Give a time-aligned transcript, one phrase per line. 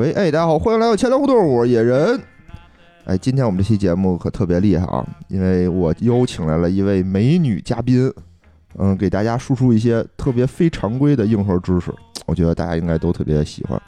[0.00, 2.18] 喂，哎，大家好，欢迎来到千聊互动，我是野人。
[3.04, 8.10] 哎，今天我们这期节目可特别厉害啊，因为我邀请来了一位美女嘉宾，
[8.78, 11.92] 嗯，给大家输出一些特别非常规的硬核知识，
[12.24, 13.78] 我觉得大家应该都特别喜欢。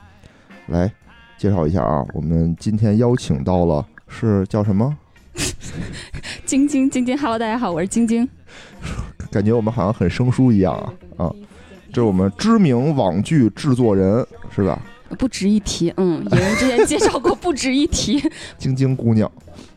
[0.67, 0.93] 来
[1.39, 4.95] 介绍一下啊，我们今天邀请到了是叫什么？
[6.45, 8.29] 晶晶晶晶，Hello，大家好，我是晶晶。
[9.33, 11.33] 感觉我们好像很生疏一样啊啊！
[11.91, 14.79] 这是我们知名网剧制作人是吧？
[15.19, 18.23] 不值一提，嗯，有人之前 介绍过，不值一提。
[18.59, 19.31] 晶晶姑娘，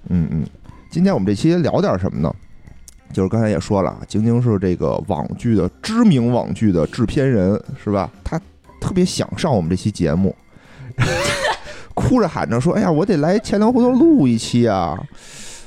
[0.10, 0.46] 嗯嗯，
[0.90, 2.34] 今天我们这期聊点什么呢？
[3.14, 8.12] 就是刚才也说了，晶晶是这个网剧的知名网剧的制片人，是吧？
[8.24, 8.40] 她
[8.82, 10.36] 特别想上我们这期节目，
[11.94, 14.98] 哭着喊着说：“哎呀，我得来钱粮胡同录一期啊！”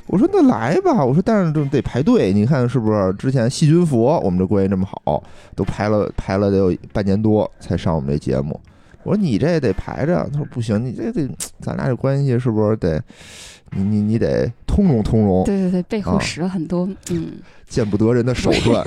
[0.08, 3.12] 我说：“那来吧。”我说：“但是得排队，你看是不是？
[3.14, 5.22] 之前细菌佛我们这关系这么好，
[5.54, 8.60] 都排了排了得有半年多才上我们这节目。”
[9.04, 11.28] 我说你这得排着，他说不行，你这得
[11.60, 13.02] 咱俩这关系是不是得
[13.72, 15.44] 你你你得通融通融？
[15.44, 17.32] 对对对，背后使了很多嗯
[17.66, 18.84] 见不得人的手段。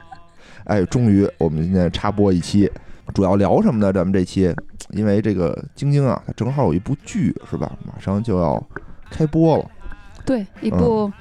[0.64, 2.70] 哎，终于我们今天插播一期，
[3.14, 3.92] 主要聊什么呢？
[3.92, 4.54] 咱们这期
[4.90, 7.76] 因为这个晶晶啊，它正好有一部剧是吧？
[7.84, 8.64] 马上就要
[9.10, 9.64] 开播了。
[10.24, 11.12] 对，一部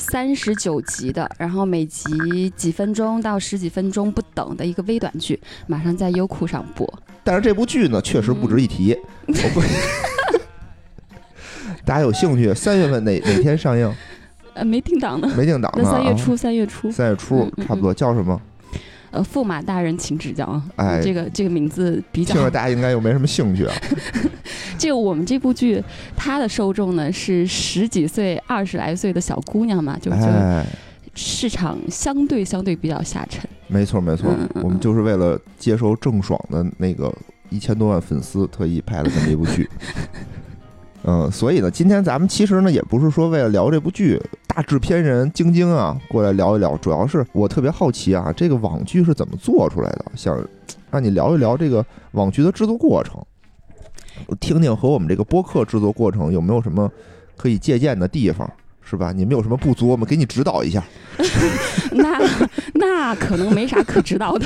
[0.00, 6.90] 三十九集的，然后每集几分钟到十几分钟不等的一个微短剧，马上在优酷上播。
[7.22, 8.96] 但是这部剧呢，确实不值一提。
[9.26, 9.60] 我不，
[11.84, 13.94] 大家有兴趣，三月份哪哪天上映？
[14.54, 15.84] 呃，没定档呢，没定档呢。
[15.84, 17.92] 三月初，三月初，三月初，差不多。
[17.92, 18.40] 叫什么？
[19.10, 20.62] 呃，驸马大人请指教啊。
[20.76, 22.34] 哎，这个这个名字比较。
[22.34, 23.74] 听着大家应该又没什么兴趣啊。
[24.78, 25.82] 这个我们这部剧，
[26.16, 30.18] 它的受众呢是十几岁、二十来岁的小姑娘嘛，就就
[31.14, 33.48] 市场相对相对比较下沉。
[33.66, 37.12] 没错没错，我们就是为了接收郑爽的那个
[37.50, 39.68] 一千多万粉丝，特意拍了这么一部剧。
[41.04, 50.38] 嗯，所以呢，今天咱们其实呢也不是说为了聊这部剧，大制片人晶晶啊过来聊一聊，主要是我特别好奇啊，这个网剧是怎么做出来的，想
[50.90, 53.20] 让你聊一聊这个网剧的制作过程，
[54.40, 56.90] 听听和我们这个播客制作过程有没有什么
[57.36, 58.50] 可以借鉴的地方。
[58.82, 59.12] 是吧？
[59.12, 60.82] 你们有什么不足，我们给你指导一下。
[61.92, 62.20] 那
[62.74, 64.44] 那可能没啥可指导的。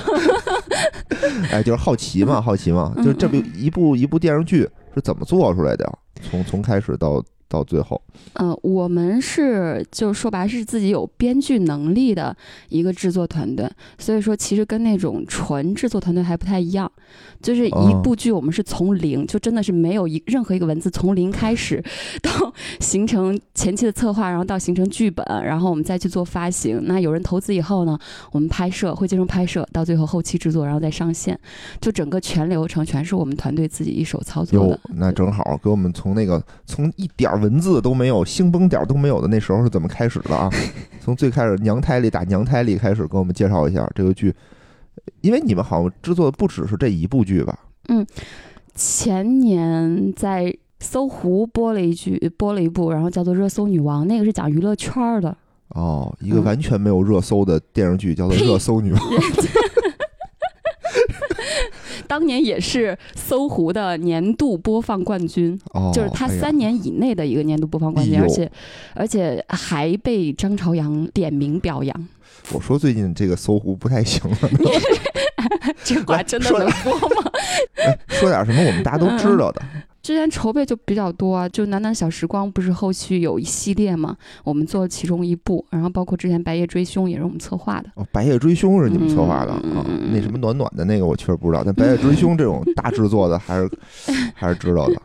[1.50, 2.94] 哎，就是好奇嘛，好奇嘛。
[3.02, 5.98] 就这部一部一部电视剧是怎么做出来的？
[6.22, 7.22] 从从开始到。
[7.46, 8.00] 到最后，
[8.32, 12.36] 嗯，我们是就说白是自己有编剧能力的
[12.68, 16.90] 一个制作团队，所以说其实跟那种纯制作团队还不太一样，
[17.44, 21.80] 就是一部剧我们是从零，就真的是没有一任何一个文字从零开始，
[22.20, 26.80] 到形成前期的策划，然后到形成剧本，然后我们再去做发行。
[26.86, 27.96] 那有人投资以后呢，
[28.32, 31.38] 我们拍摄会进行拍摄，到最后后期制作，然后再上线，
[31.80, 34.80] 就整个全流程全是我们团队自己一手操作的。
[34.96, 37.40] 那正好给我们从那个从一点儿。
[37.44, 40.48] 文字都没有，星崩点都没有的那时候是怎么开始的啊？
[40.98, 44.34] 从最开始娘胎里打娘胎里开始，给我们介绍一下这个剧。
[45.20, 47.58] 因为你们好像制作的不只是这一部剧吧？
[47.88, 48.06] 嗯，
[48.74, 55.34] 前年在搜狐播了一剧，播了一部，然后叫做《热搜女王》，那个是讲娱乐圈的。
[55.68, 59.00] 哦，一个完全没有热搜的电视剧，叫做《热搜女王》。
[62.06, 65.58] 当年也是搜狐的年度播放冠军，
[65.92, 68.50] 就是他三年以内的一个年度播放冠军，而且
[68.94, 72.08] 而且还被张朝阳点名表扬。
[72.52, 74.36] 我说最近这个搜狐不太行了，
[75.82, 77.30] 这话真的能说吗？
[78.08, 79.62] 说点什么我们大家都知道的。
[80.02, 84.14] 之前筹备就比较多啊，就《暖暖小时光》不是后续有一系列嘛？
[84.44, 87.88] 我们做了其中一部，然后包括之前《白夜追凶》也是我们策划的。
[87.94, 89.82] 哦，《白夜追凶》是你们策划的啊？
[90.12, 93.70] 那什么暖暖的那个我确实不知道，但《白夜追凶》这种大制作的还是
[94.34, 95.00] 还是知道的。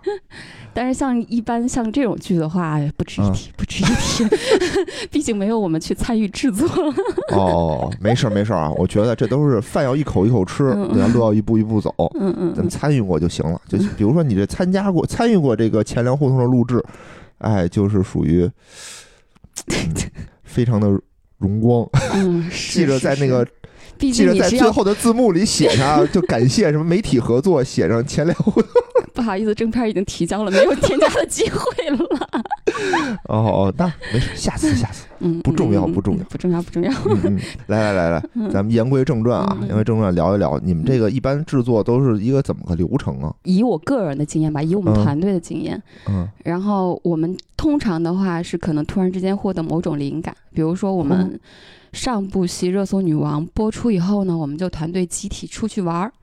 [0.74, 4.38] 但是像一般像这种剧的话，不值一提，不值一提，
[5.12, 6.68] 毕竟没有我们去参与制作。
[7.31, 11.94] 哦，没事儿没事儿啊，我觉得这都是饭要一口一口吃，要路要一步一步走。
[12.19, 13.60] 嗯嗯，咱参与过就行了。
[13.68, 16.83] 就比如说你这参加过参与过这个钱粮胡同的录制，
[17.39, 18.50] 哎，就是属于
[20.44, 20.88] 非常的
[21.38, 21.88] 荣光。
[22.13, 23.45] 嗯，记着在那个。
[23.98, 28.38] 记得在最后的字幕里写上，就感谢什么媒体合作，写上前两。
[29.19, 32.00] 不好意思，正片已经提交了，没有添加的机会了。
[33.27, 36.89] 哦哦，那没事，下次，下次，嗯，不重要，不重要，不重要，不重要。
[37.68, 40.57] 来来来来， 咱们言归正传啊，言归正传，聊一聊。
[40.63, 43.36] 你们这个一般制作都是一个怎么个流程啊？
[43.44, 51.38] 以我个人的经验吧，以我们团队的经验，嗯，然后我们通常的话是可能突然之间获得某种灵感，比如说我们。
[51.92, 56.13] 上部戏《热搜女王》播出以后呢，我们就团队集体出去玩儿，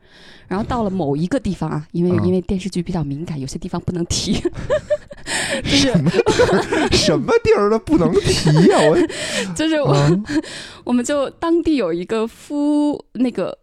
[0.48, 4.32] 然后到了某一个地方啊，因为、嗯因为电视剧比较敏感，有些地方不能提，
[5.62, 8.96] 就是什么地儿 什么地儿都不能提呀、我
[9.54, 10.10] 就是我、啊
[10.84, 13.58] 我们就当地有一个夫那个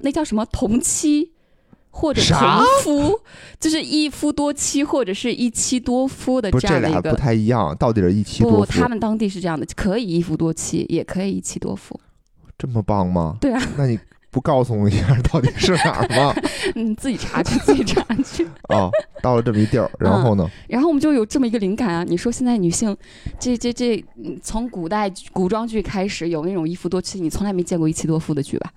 [0.00, 1.30] 那叫什么同妻。
[1.96, 2.40] 或者同
[2.82, 3.20] 夫，
[3.60, 7.12] 就是一夫多妻或者是一妻多夫的这样的一个。
[7.12, 8.72] 太一样，到底是一妻不，多夫？
[8.80, 12.00] 他们当地是这样的，可以一夫多妻，也可以一妻多夫。
[12.58, 13.36] 这么棒吗？
[13.40, 13.96] 对啊，那你
[14.34, 16.34] 不告诉我一下到底是哪儿吗？
[16.74, 18.44] 你，自己查去，自己查去。
[18.68, 18.90] 哦，
[19.22, 20.50] 到了这么一地儿，然后呢？
[20.68, 22.02] 然后我们就有这么一个灵感啊！
[22.02, 22.96] 你说现在女性，
[23.38, 28.72] 这这这，嗯从古代古装剧开始有那种一夫多妻，你从来没见过一妻多夫的剧吧？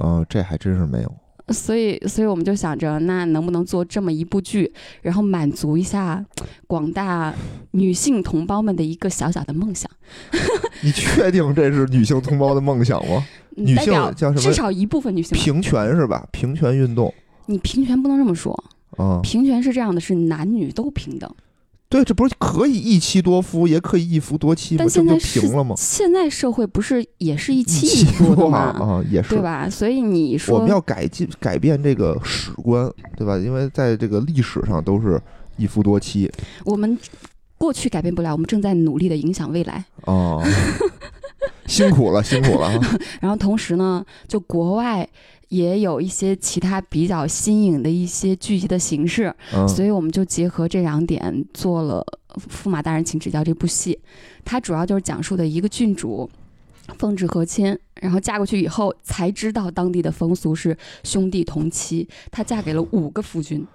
[0.00, 1.14] 呃，这还真是没有。
[1.48, 6.24] 所以，所以我们就想着，那能不能做这么一部剧，然后满足一下
[6.66, 7.34] 广大
[7.72, 9.90] 女性同胞们的一个小小的梦想？
[10.82, 13.24] 你确定这是女性同胞的梦想吗？
[13.56, 15.38] 嗯女性叫什么至少一部分女性。
[15.38, 16.26] 平权是吧？
[16.32, 17.14] 平权运动
[17.46, 18.52] 你平权不能这么说，
[18.96, 21.32] 啊，平权是这样的，是男女都平等。
[21.94, 24.78] 对，这不是可以一妻多夫，也可以一夫多妻吗？
[24.80, 25.76] 但现在平了吗？
[25.78, 28.58] 现在社会不是也是一妻妻多夫的吗？
[28.58, 29.40] 啊，也是对。
[29.40, 29.70] 吧？
[29.70, 33.38] 所以你说我们要改进改变这个史观，对吧？
[33.38, 35.22] 因为在这个历史上都是
[35.56, 36.28] 一夫多妻
[36.64, 36.98] 我们
[37.56, 39.84] 过去改变不了，我们正在努力的影响未来。
[40.06, 40.44] 哦，
[41.66, 42.98] 辛苦了，辛苦了啊！
[43.22, 45.08] 然后同时呢，就国外
[45.48, 52.04] 也有一些其他比较新颖的一些剧集的形式，嗯所以我们就结合这两点做了
[52.50, 53.98] 《驸马大人请指教》这部戏。
[54.44, 56.30] 它主要就是讲述的一个郡主。
[56.98, 62.06] 奉旨和亲，然后嫁过去以后才知道当地的风俗是兄弟同妻。
[62.30, 63.66] 她嫁给了五个夫君，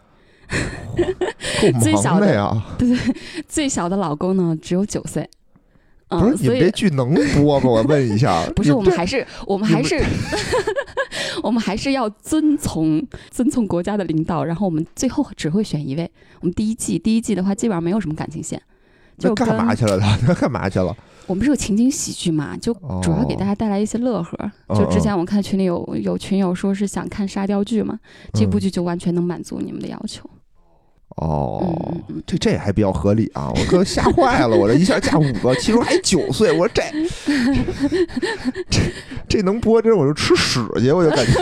[0.48, 2.65] 够 最小的忙的呀！
[3.48, 5.27] 最小的老公呢只有九岁。
[6.10, 7.70] 不是你们这剧能播吗？
[7.70, 8.44] 我问一下。
[8.56, 10.04] 不是，我们还是我们还是
[11.44, 16.10] 我们还是要遵从遵从国家的领导，然后我们最后只会选一位。
[16.42, 18.62] 我们第一季第一季的话，基本上没有什么感情线，
[19.18, 19.98] 就干嘛去了？
[20.02, 20.96] 他他干嘛去了？
[21.28, 22.74] 我们是个情景喜剧嘛，就
[23.04, 24.52] 主要给大家带来一些乐呵。
[24.66, 28.00] 哦就之前我看群里有有群友说是想看沙雕剧嘛，
[28.34, 30.28] 这部嗯剧就完全能满足你们的要求。
[31.18, 31.76] 哦
[32.26, 33.52] 这这还比较合理啊！
[33.56, 36.84] 我哥吓坏了，我这一下嫁五个，其中还九岁，我说这
[38.70, 38.82] 这
[39.28, 41.34] 这能播，这我就吃屎去，我就感觉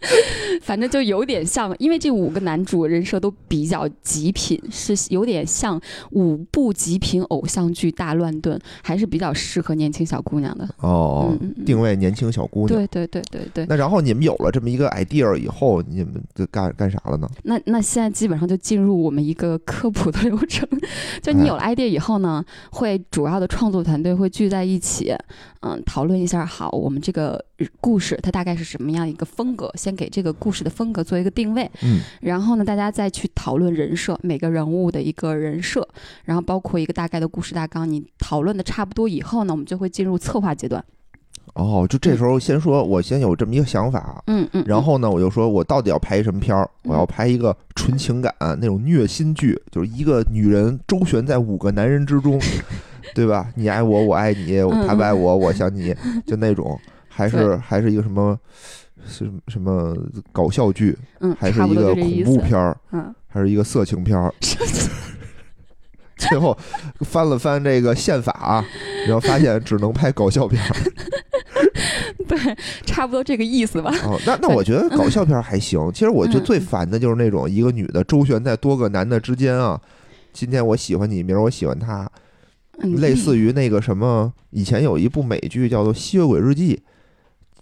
[0.62, 10.68] 反正就有点像，因为这五个男主人设都比较极品，是有点像五部极品偶像剧大乱炖，还是比较适合年轻小姑娘的。
[10.80, 11.34] 哦
[11.64, 12.68] 定位年轻小姑娘。
[12.68, 17.28] 对对对对对，那然后你们有了这么一个 idea 以后，你们就干干啥了呢？
[17.44, 20.68] 那那现在基本上就进入我们一个科普的流程，
[21.22, 25.14] 就你有了 idea 以后呢，会主要的创作团队会聚在一起，
[25.60, 27.42] 嗯，讨论一下，好，我们这个
[27.80, 35.86] 故事它大概是什么样一个风格，先给这个故事的风格做一个定位，嗯，然后呢，大家再去讨论人设，每个人物的一个人设，
[36.24, 37.90] 然后包括一个大概的故事大纲。
[37.90, 40.84] 你讨论的差不多以后呢，我们就会进入策划阶段。
[41.54, 46.68] 哦，就这时候先说，我先有这么一个想法，嗯嗯，然后呢，我就说我到底要拍什么片儿？
[46.84, 52.38] 嗯我要拍一个纯情感那种虐心剧，就是一个女人周旋在五个男人之中，
[53.14, 53.50] 对吧？
[53.56, 55.94] 你爱我，我爱你，他不爱我，我想你，
[56.26, 56.78] 就那种，
[57.16, 58.38] 还是还是一个什么
[59.08, 59.96] 是什么
[60.32, 62.24] 搞笑剧，嗯，还是一个恐。
[62.24, 64.30] 怖片儿，嗯，还是一个色情片儿？
[66.18, 66.56] 最后
[67.00, 68.62] 翻了翻这个宪法，
[69.06, 70.76] 然后发现只能拍搞笑片儿。
[72.28, 73.90] 对，差不多这个意思吧。
[74.04, 75.90] 哦，那那我觉得搞笑片儿还行。
[75.94, 79.80] 其实我觉得嗯最烦的就是那种一个女的周旋在多个男的之间啊。
[80.32, 82.10] 今天我喜欢你，明儿我喜欢他，
[82.80, 86.74] 嗯，类似于那个什么，以前有一部美剧叫做《吸血鬼日记》，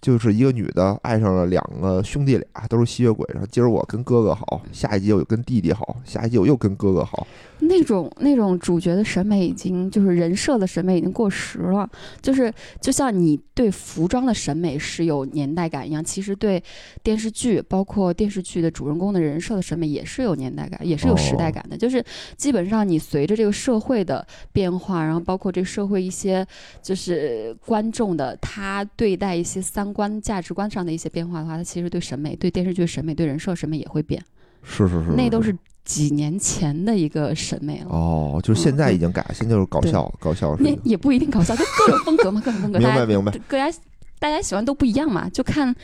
[0.05, 3.27] 就是一个女的爱上了两个兄弟俩，都是吸血鬼。
[3.33, 7.27] 然后今儿我跟哥哥好，下一集我又跟弟弟好，下一集我又跟哥哥好。
[7.61, 11.89] 那种那种主角的审美已经就是人设的审美已经过时了，
[12.21, 16.63] 就是就像你对服装的审美是有年代感一样，其实对
[17.03, 21.79] 电视剧，包括电视剧的主人公的人设的审美也是有年代感，也是有时代感的。
[21.79, 22.05] 就是
[22.37, 26.47] 基本上你随着这个社会的变化，然后包括这社会一些
[26.83, 34.23] 就是观众的他对待一些三观价值观上的一些变化的话，它其实对审美、对电视剧审美、对人设审美也会变，
[34.63, 37.87] 是是是，那都是几年前的一个审美了。
[37.91, 43.33] 哦，就是现在已经改，现在就是搞笑，搞笑是那也不一定搞笑，就各种风格嘛，各种风格， 明白明白。
[43.47, 43.71] 各家
[44.19, 45.75] 大家喜欢都不一样嘛，就看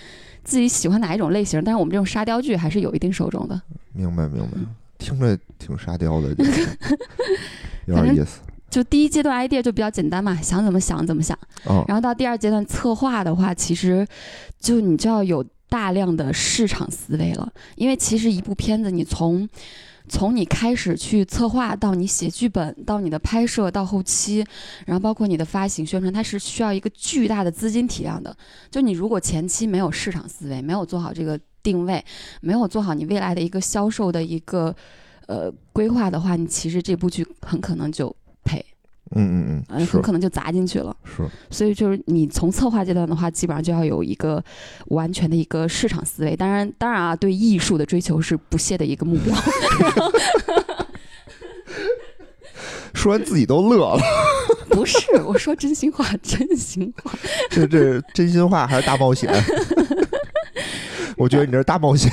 [0.42, 1.62] 自己喜欢哪一种类型。
[1.62, 3.60] 但是我们这种沙雕剧还是有一定受众的。
[3.92, 4.66] 明白明白嗯，
[4.98, 6.28] 听着挺沙雕的，
[7.86, 8.40] 有点意思。
[8.70, 11.36] 就第一阶段 idea 就比较简单嘛，想怎么想怎么想。
[11.64, 14.06] 哦，然后到第二阶段策划的话，其实
[14.60, 19.48] 就你就要有大量的市场思维了，因为其实一部片子你从
[20.08, 24.44] 从你开始去策划到你写剧本，到你的拍摄，到后期，
[24.86, 28.36] 然后包括你的发行宣传，它是需要一个巨大的资金体量的。
[28.70, 32.04] 就你如果前期没有市场思维，没有做好这个定位，
[32.40, 34.74] 没有做好你未来的一个销售的一个
[35.26, 38.19] 呃规划的话，你其实这部剧很可能就赔，
[39.16, 40.96] 嗯嗯嗯，很可能就砸进去了。
[41.04, 44.42] 是，所以就是你从策划阶段的话，基本上就要有一个
[44.86, 46.36] 完全的一个市场思维。
[46.36, 49.34] 当然，当然啊，对艺术的追求是不懈的一个目标。
[52.94, 54.00] 说完自己都乐了。
[54.68, 57.12] 不是，我说真心话，真心话。
[57.48, 59.32] 这这真心话还是大冒险？
[61.16, 62.10] 我觉得你这是大冒险。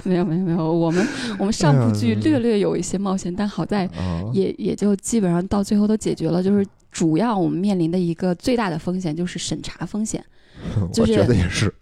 [0.04, 1.06] 没有没有没有，我们
[1.38, 3.88] 我们上部剧略略有一些冒险，但好在
[4.32, 6.42] 也也就基本上到最后都解决了。
[6.42, 10.24] 就是主要我们面临的一个最大的风险就是审查风险。
[10.98, 11.72] 我觉得也是。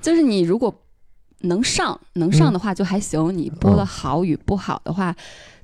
[0.00, 0.74] 就是你如果
[1.42, 5.14] 能上能上的话就还行，你播的好与不好的话。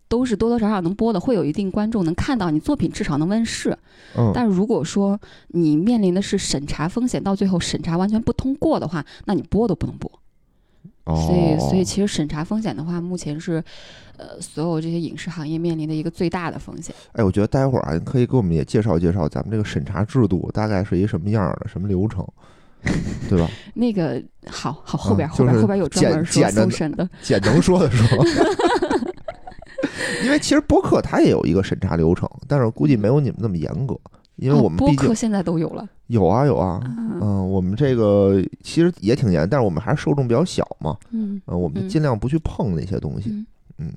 [0.08, 3.74] 都是多多少少能播的，会有一定观众能看到你作品，至少能问世。
[4.14, 10.12] 嗯，但如果说你面临的是审查风险，到最后审查完全不通过的话，那你播都不能播。
[11.04, 13.62] 哦，所以所以其实审查风险的话，目前是
[14.16, 16.94] 呃所有这些影视行业面临的一个最大的风险。
[17.12, 22.26] 哎，我觉得待会儿啊，可以给我们也介绍介绍咱们这个审查制度大概是一什么样的，什么流程，
[23.28, 23.48] 对吧？
[23.74, 28.06] 那个好好后边后边后边有专门说搜审的，简能说的说。
[30.24, 33.98] 因为其实播客它也有一个审查流程，但是估计没有你们那么严格，
[34.36, 36.80] 因为我们播客现在都有了，有啊有啊，
[37.20, 43.44] 嗯，我们这个其实也挺严，但是我们还是受众比较小嘛，嗯，我们尽量不去碰那些东西，
[43.78, 43.92] 嗯，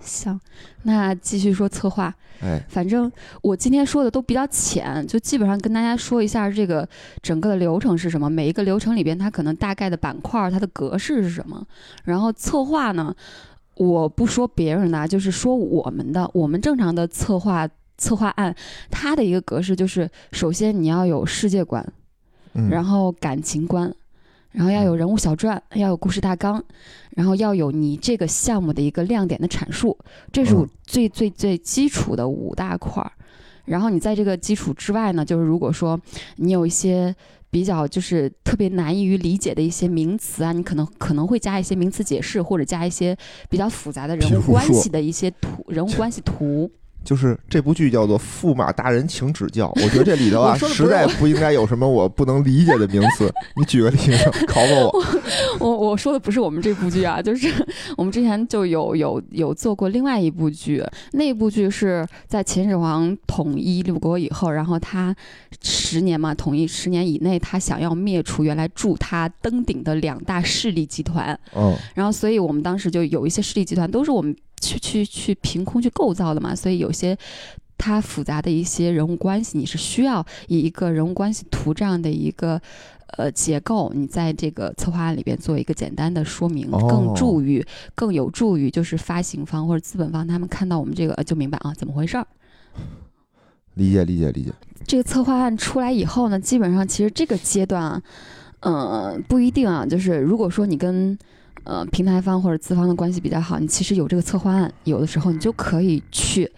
[0.00, 0.38] 行，
[0.82, 3.10] 那继续说策划，哎，反正
[3.42, 6.88] 我今天说的都比较浅，就基本上跟大家说一下这个
[7.22, 11.66] 整个的流程是什么，每一个流程里边它可能大概的板块它的格式是什么，
[12.04, 13.14] 然后策划呢。
[13.76, 16.30] 我不说别人的，就是说我们的。
[16.34, 17.66] 我们正常的策划
[18.00, 18.52] 策划案，
[18.90, 21.86] 它的一个格式就是：首先你要有世界观，
[22.70, 23.94] 然后感情观，
[24.52, 26.64] 然后要有人物小传，要有故事大纲，
[27.10, 29.96] 然后要有你这个项目的一个亮点的阐述。
[30.32, 33.12] 这是最最最基础的五大块儿。
[33.66, 36.00] 然后你在这个基础之外呢，就是如果说
[36.36, 37.14] 你有一些。
[37.52, 46.70] 比较就是特别难以于理解的一些名词啊，你可能可能会加一些名词解释，或者加一些比较复杂的人物关系的一些图，人物关系图。
[47.02, 53.32] 就是这部剧叫做《驸马大人请指教》，我觉得这里头啊，实在不应该有什么我不能理解的名词。
[53.56, 54.16] 你举个例子
[54.46, 55.04] 考 考我。
[55.58, 57.48] 我我说的不是我们这部剧啊，就是
[57.96, 65.14] 我们之前就有有有做过另外一部剧，那部剧是在秦始皇统一六国以后，然后他
[65.62, 71.38] 十年嘛，统一十年以内，他想要灭除原来助他登顶的两大势力集团。
[71.56, 71.76] 嗯。
[71.94, 74.36] 然后，所以我们当时就有一些势力集团都是我们。
[74.60, 77.16] 去去去凭空去构造的嘛，所以有些
[77.78, 82.60] 它复杂的一些人物关系，你是需要以一个人物关系图这样的一个
[83.16, 87.64] 呃结构，你在这个策划案里边做一个简单的说明，更助于
[87.94, 92.26] 更有助于就是发行方或者资本方他们看到我们这个就明白啊怎么回事儿。
[93.74, 94.52] 理解理解理解。
[94.86, 98.02] 这个策划案出来以后呢，基本上其实这个阶段啊，
[98.60, 101.16] 嗯不一定啊，就是如果说你跟
[101.70, 106.50] 呃，平台方或者资方的关系比较好，你其实有这个策划案，有的时候你就可以去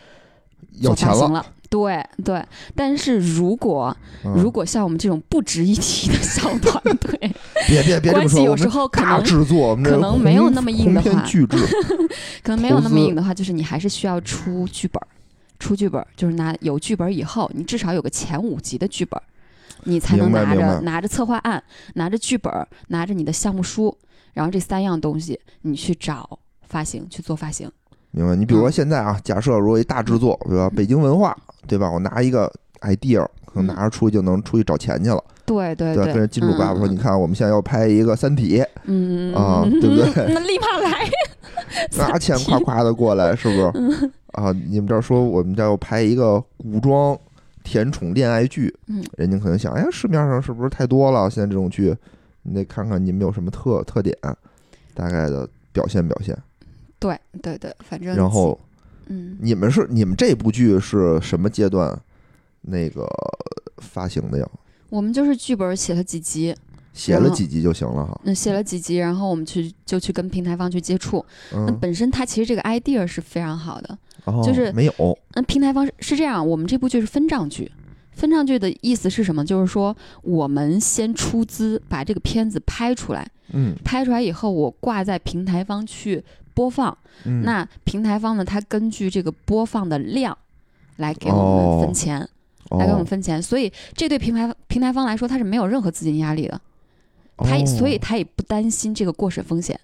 [0.81, 1.45] 做发行了。
[1.69, 2.43] 对对，
[2.75, 7.31] 但是如果如果像我们这种不值一提的小团队，
[7.69, 11.23] 别别别关系有时候可能制作 可能没有那么硬的话，
[12.43, 14.99] 可能没有那么硬的话，就是你还是需要出剧本，
[15.59, 19.21] 出剧本就是拿有剧本以后，你至少有个前五集的剧本，
[19.85, 21.63] 你才能拿着拿着策划案，
[21.97, 22.51] 拿着剧本，
[22.89, 23.95] 拿着你的项目书。
[24.33, 27.71] 然后这三样东西，你去找发行去做发行，
[28.11, 28.35] 明白？
[28.35, 30.71] 你比如说现在啊，假设如果一大制作，对吧？
[30.75, 31.37] 北京文化，
[31.67, 31.91] 对吧？
[31.91, 35.23] 我拿一个 idea，可能拿着出去就能出去找钱去了。
[35.45, 40.07] 对对对，跟着金主爸爸说：“你看，我们现在要拍一个《三体》，嗯啊，对不对？
[40.33, 41.11] 那立马来，
[41.99, 44.11] 拿钱夸夸的过来，是不是？
[44.33, 47.19] 啊，你们这儿说我们这要拍一个古装
[47.65, 51.29] 甜宠恋爱剧，嗯，人家可能想，哎，市面上是不是太多了？
[51.29, 51.95] 现在这种剧。
[52.43, 54.17] 你得看看你们有什么特特点，
[54.95, 56.37] 大概的表现表现。
[56.99, 58.59] 对对对，反正然后，
[59.07, 62.01] 嗯，你们是你们这部剧是什么阶段
[62.61, 63.09] 那个
[63.79, 64.49] 发行的呀？
[64.89, 66.55] 我们就是剧本写了几集，
[66.93, 68.21] 写了几集就行了哈。
[68.25, 71.25] 那写了几集，然后我们去就去跟平台方去接触。
[71.53, 73.99] 那本身它其实这个 idea 是非常好的，
[74.45, 75.19] 就是没有。
[75.35, 77.71] 那平台方是是这样，我们这部剧是分账剧。
[78.13, 79.45] 分账剧的意思是什么？
[79.45, 86.23] 就是说我们先出资把这个片子拍出来，嗯拍出来以后我挂在平台方去
[86.55, 90.37] 播放，嗯，那平台方呢，它根据这个播放的量
[90.97, 92.21] 来给我们分钱，
[92.71, 93.43] 来给我们哦分钱。
[93.43, 96.61] 所以这对平台平台方来说，它是没有任何资金压力的，
[97.39, 99.79] 他、哦所以他也不担心这个过审风险。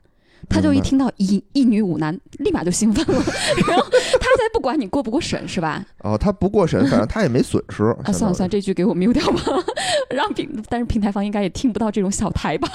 [0.49, 3.15] 他就一听到一一女五男，立马就兴奋了，
[3.67, 5.85] 然后他才不管你过不过审，是吧？
[6.01, 7.85] 哦，他不过审，反正他也没损失。
[8.05, 9.43] 啊，算了算了，这句给我 mute 掉吧，
[10.11, 12.69] 让平，但是平台方应该也听不到这种小台吧？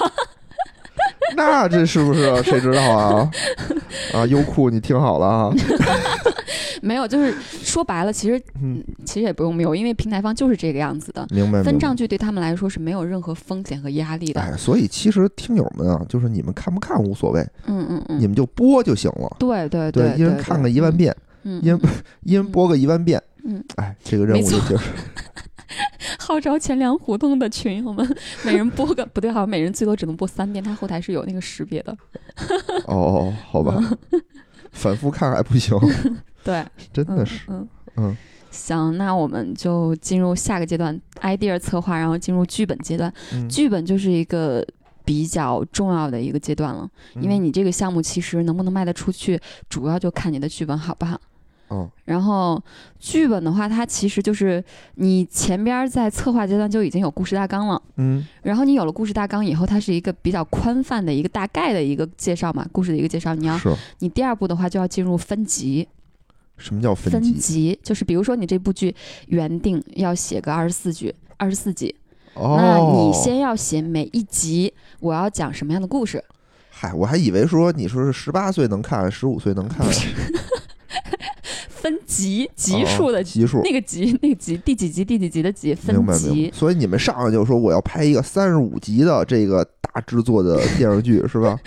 [1.36, 3.30] 那这是不是啊谁知道啊？
[4.12, 5.52] 啊，优酷你听好了啊，
[6.82, 11.26] 没有，就是说白了，其实嗯，其实也不用 mute，因为平台方就是这个样子的。
[11.30, 11.62] 明白。
[11.62, 14.40] 分账剧对他们来说是没有任何风险和压力的。
[14.40, 19.36] 哎，所以其实听友们啊，就是你们看不看无所谓，嗯嗯嗯，你们就播就行了。
[19.38, 21.14] 对对对，一人看个一万，遍，
[21.44, 21.90] 嗯，一人嗯
[22.24, 24.82] 一人播个一万遍，嗯，哎，这个任务就结束。
[26.18, 31.96] 号召钱粮胡同的群友们，每人播个不对，好像每人最多只能播三遍，它后台是有那个识别的。
[32.86, 33.80] 哦哦，好吧，
[34.72, 35.78] 反复看还不行，
[36.44, 37.68] 对，嗯真的是，嗯。
[37.96, 38.16] 嗯
[38.50, 43.12] 行，那我们就进入下个阶段，idea 策划，然后进入剧本阶段。
[43.32, 44.64] 嗯，剧本就是一个
[45.04, 51.20] 比较重要的一个阶段了，因为嗯你这个项目其实能不能卖得出去，主要就看你的剧本好不好。
[51.68, 52.62] 哦然后
[52.98, 54.62] 剧本的话，它其实就是
[54.96, 58.26] 你前边儿在策划阶段就已经有故事大纲了，嗯。
[58.42, 63.34] 然后你有了故事大纲以后，它是一个比较宽泛的一个大概的一个介绍嘛，故事的一个介绍。
[63.34, 63.74] 你要是。
[64.00, 65.88] 你第二步的话就要进入分级，
[66.58, 67.78] 什么叫分分级？
[67.82, 68.94] 就是比如说你这部剧
[69.28, 71.94] 原定要写个二十四句，二十四集，
[72.34, 76.22] 哦，那你先要写每一集我要讲什么样的故事，
[76.70, 80.34] 嗨，我还以为说你说是十八岁能看，十五岁能看，分
[82.14, 91.58] 级级数的哦级数，那个集那个集第几集第几集的集分明白明级。，所以你们上来就说我要拍一个三十五集的这个大制作的电视剧 是吧？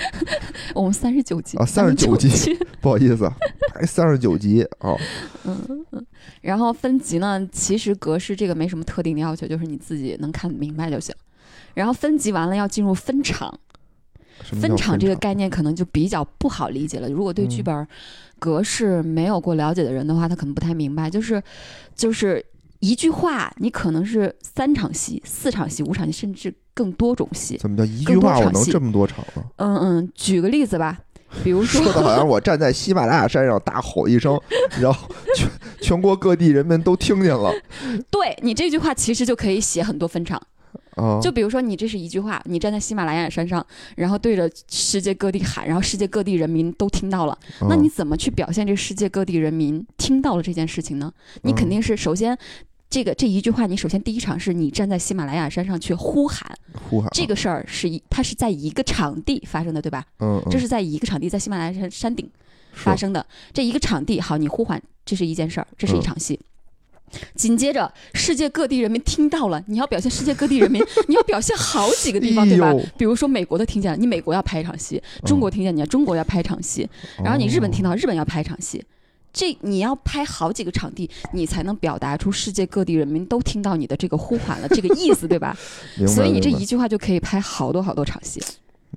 [0.73, 3.29] 我们三十九集啊三十九集， 不好意思，
[3.73, 4.95] 拍三十九集啊，
[5.45, 6.05] 嗯嗯。
[6.41, 11.13] 然后分级呢，其实格式这个没什么特定的要求，就是你自己能看明白就行。
[11.73, 13.60] 然后分级完了要进入分场，
[14.43, 17.10] 分场这个概念可能就比较不好理解了。
[17.10, 17.88] 如果对剧嗯本
[18.39, 21.10] 格式没有过了解的人的话，他可能不太明白。
[21.10, 21.41] 就是
[21.95, 22.43] 就是
[22.80, 27.58] 一句话，你可能是三场戏、四场戏、五场戏，甚至更多种戏。
[27.58, 29.43] 怎么叫一句话我能这么多场呢？
[29.56, 31.00] 嗯嗯，举个例子吧，
[31.43, 34.39] 比如说说的好像 我站在喜马拉雅山上大吼一声，
[34.80, 35.50] 然后全
[35.82, 37.52] 全国各地人们都听见了
[38.12, 40.39] 对你这句话其实就可以写很多分场。
[40.97, 41.19] 啊！
[41.21, 51.12] 就比如说，你这是一句话，你站在喜马拉雅山上，然后对着世界各地喊，然后世界各地人民都听到了，那嗯你怎么去表现这世界各地人民听到了这件事情呢？
[51.43, 52.38] 你肯嗯定是首先。
[52.89, 56.49] 这个这一句话，你首先第一场是你站在喜马拉雅山上去呼喊，
[56.89, 60.05] 呼喊这个事儿是一，它是在一个场地发生的，对吧？
[60.19, 62.25] 嗯，嗯这是在一个场地，在喜马拉雅山山顶
[62.71, 63.25] 发生的。
[63.51, 66.39] 这一个场地，好，你呼喊，这是一件事儿，这是一嗯场戏。
[67.35, 72.73] 紧接着，世界各地人民听到了，你要表现世界各地人民， 你要表现好几个地方，对吧？
[72.97, 76.85] 比如说美国的听见了，你美国要拍一场戏；中国听见你，中国要拍一场戏；
[77.23, 78.83] 然后你日本听到到，日本要拍一场戏。
[79.33, 85.55] 这你要拍好几个场地，你才能表达出世界各地人民都听到你的这个呼喊了，这个意思，对吧？
[86.07, 88.41] 所以你这一句话就可以拍好多好多场戏。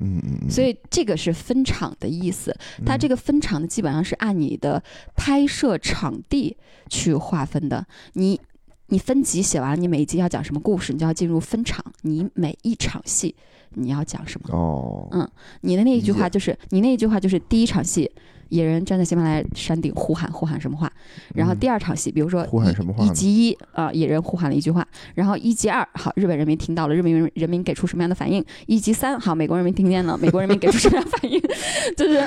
[0.00, 2.56] 嗯嗯嗯，所以这个是分场的意思。
[2.86, 4.80] 它这个个分场呢，基本上是按你的
[5.16, 6.56] 拍摄场地
[6.88, 7.84] 去划分的。
[8.12, 8.40] 你
[8.86, 11.84] 你分集写完了，你每一集要讲什么故事，你就要进入分场。
[12.02, 13.34] 你每一场戏
[13.70, 14.56] 你要讲什么？
[14.56, 15.28] 哦，嗯
[15.62, 18.10] 你的那一句话就是你那一句话就是第一场戏。
[18.50, 20.92] 野人站在喜马拉雅山顶呼喊呼喊什么话？
[21.34, 28.44] 然后嗯第二场戏，比如说呼喊什么话一集一啊、野人呼喊了一句话，然后一集二，好，日本人民听到了，日本人人民给出什么样的反应？
[28.66, 31.40] 一集三，好，美国人民听见了，美国人民给出什么样的反应？
[31.96, 32.18] 就是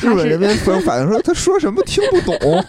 [0.00, 2.64] 日本人民反反应说他说什么听不懂，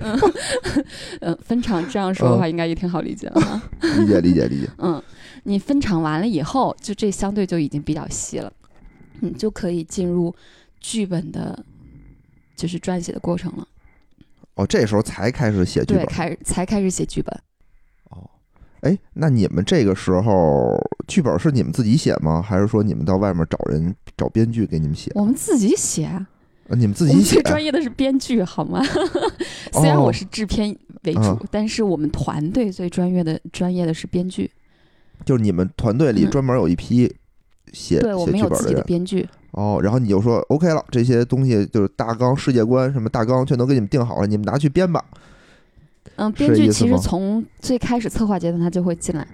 [1.20, 3.60] 嗯，分场这样说的话，应该也挺好理解的哈。
[3.80, 5.02] 理解理解理解， 嗯，
[5.44, 8.52] 你分场完了以后，就这相对就已经比较细了，
[9.20, 10.34] 你就可以进入
[10.80, 11.58] 剧本的，
[12.58, 13.66] 就是撰写的过程了。
[14.54, 17.40] 哦，这时候才开始写剧本对，本，开始才开始写剧本。
[18.10, 18.28] 哦，
[18.80, 22.42] 哎，那你们这个时候剧本是你们自己写吗？
[22.42, 25.12] 还是说你们到外面找人找编剧给你们写？
[25.14, 26.26] 我们自己写啊，
[26.66, 27.42] 呃你们自己写最？
[27.44, 28.82] 专业的是编剧，好吗？
[29.72, 34.50] 虽然我哦是制片为主，嗯但是我们团队最专业的专业的是编剧。
[35.24, 37.12] 就是你们团队里嗯专门有一批
[37.72, 39.28] 写对，我写们有自己的编剧。
[39.58, 45.04] 哦，然后你就说 OK 了，这些东西就是大纲、世界观什么大纲全都给你们定好了，你们拿去编吧。
[46.14, 49.26] 嗯，编剧其实从最开始策划阶段他就会进来，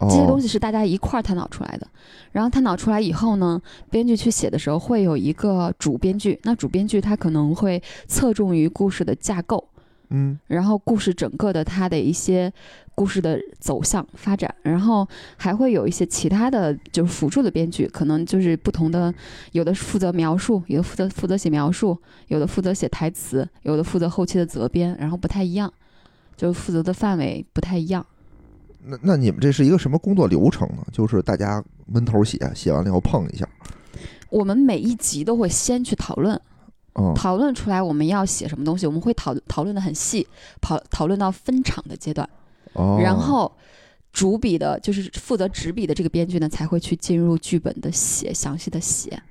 [0.00, 1.86] 这些东西是大家一块儿探讨出来的。
[2.32, 9.62] 然后探讨出来以后呢，编剧去写的时候会有一个主编剧，那主编剧他可能会侧重于故事的架构。
[10.10, 12.52] 嗯，然后故事整个的它的一些
[12.98, 15.06] 故事的走向发展，然后
[15.36, 19.14] 还会有一些其他的就是辅助的编剧，可能就是不同的，
[19.52, 25.72] 有的负责描述，有的负责负责写描述，有的负责写台词，有的负责后期的责编，然后不太一样，
[26.36, 28.04] 就是负责的范围不太一样。
[28.82, 30.84] 那那你们这是一个什么工作流程呢？
[30.90, 33.48] 就是大家闷头写，写完了以后碰一下。
[34.28, 36.40] 我们每一集都会先去讨论。
[37.14, 40.26] 讨论出来我们要写什么东西，我们会讨讨论的很细，
[40.60, 42.28] 讨讨论到分场的阶段，
[42.74, 43.50] 然后
[44.12, 49.22] 主笔的就是负责执笔的这个编剧呢，才会去进入剧本的写，详细的写。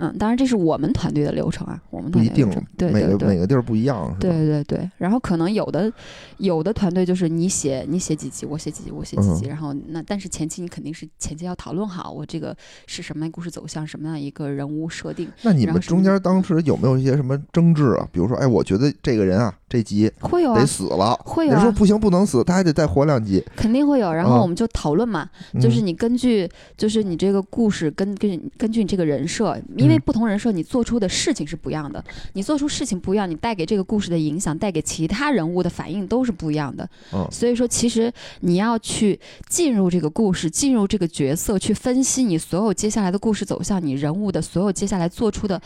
[0.00, 4.90] 嗯，当然这是我们团队的流程啊，我们不一定，对每个每个地儿不一样，对对对。
[4.96, 5.92] 然后可能有的
[6.38, 15.28] 有的团队就是你写你写几集，我写几集，我写几集，然后那但是前期你肯定是前期要讨论好，我这个是什么故事走向，什么样一个人物设定。
[15.42, 18.08] 那你们中间当时有没有一些什么争执啊？
[18.10, 19.54] 比如说，哎，我觉得这个人啊。
[19.70, 24.12] 这集会有得死了，会说不行，不能死，他还得再活两集，肯定会有。
[24.12, 32.02] 然后我们就讨论嘛，就是你根据，就是你这个故事根根根据你这个人设，因为不同人设，你做出的事情是不一样的。
[32.34, 36.88] 你做出事情不一样，你带给这个故事的影响，带给其他人物的反应都是不一样的。
[37.30, 45.60] 所以说，其实你要去进入这个故事，进入这个角色，去分析你所有接下来的故事走向，你人物的所有接下来做出的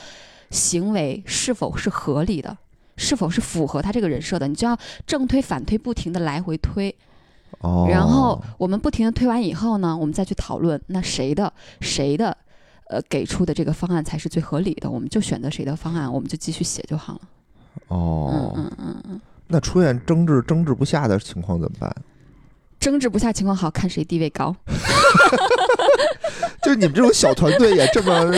[0.50, 2.56] 行为是否是合理的。
[2.96, 4.46] 是否是符合他这个人设的？
[4.46, 6.94] 你就要正推反推，不停的来回推。
[7.58, 7.88] 哦。
[7.90, 12.36] 然后我们不停的推完以后呢，我们再去讨论，那谁的谁的，
[12.88, 17.20] 呃，给出的这个方案才是最合理的，我们就选择谁的方案，我们就继续写就好了。
[17.88, 18.52] 哦。
[18.56, 19.20] 嗯嗯嗯嗯。
[19.46, 21.94] 那出现争执争执不下的情况怎么办？
[22.80, 24.54] 争执不下情况好看谁地位高。
[26.62, 28.32] 就你们这种小团队也这么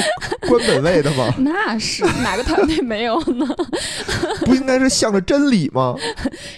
[0.48, 1.32] 官本位的吗？
[1.38, 3.46] 那是哪个团队没有呢？
[4.44, 5.94] 不应该是向着真理吗？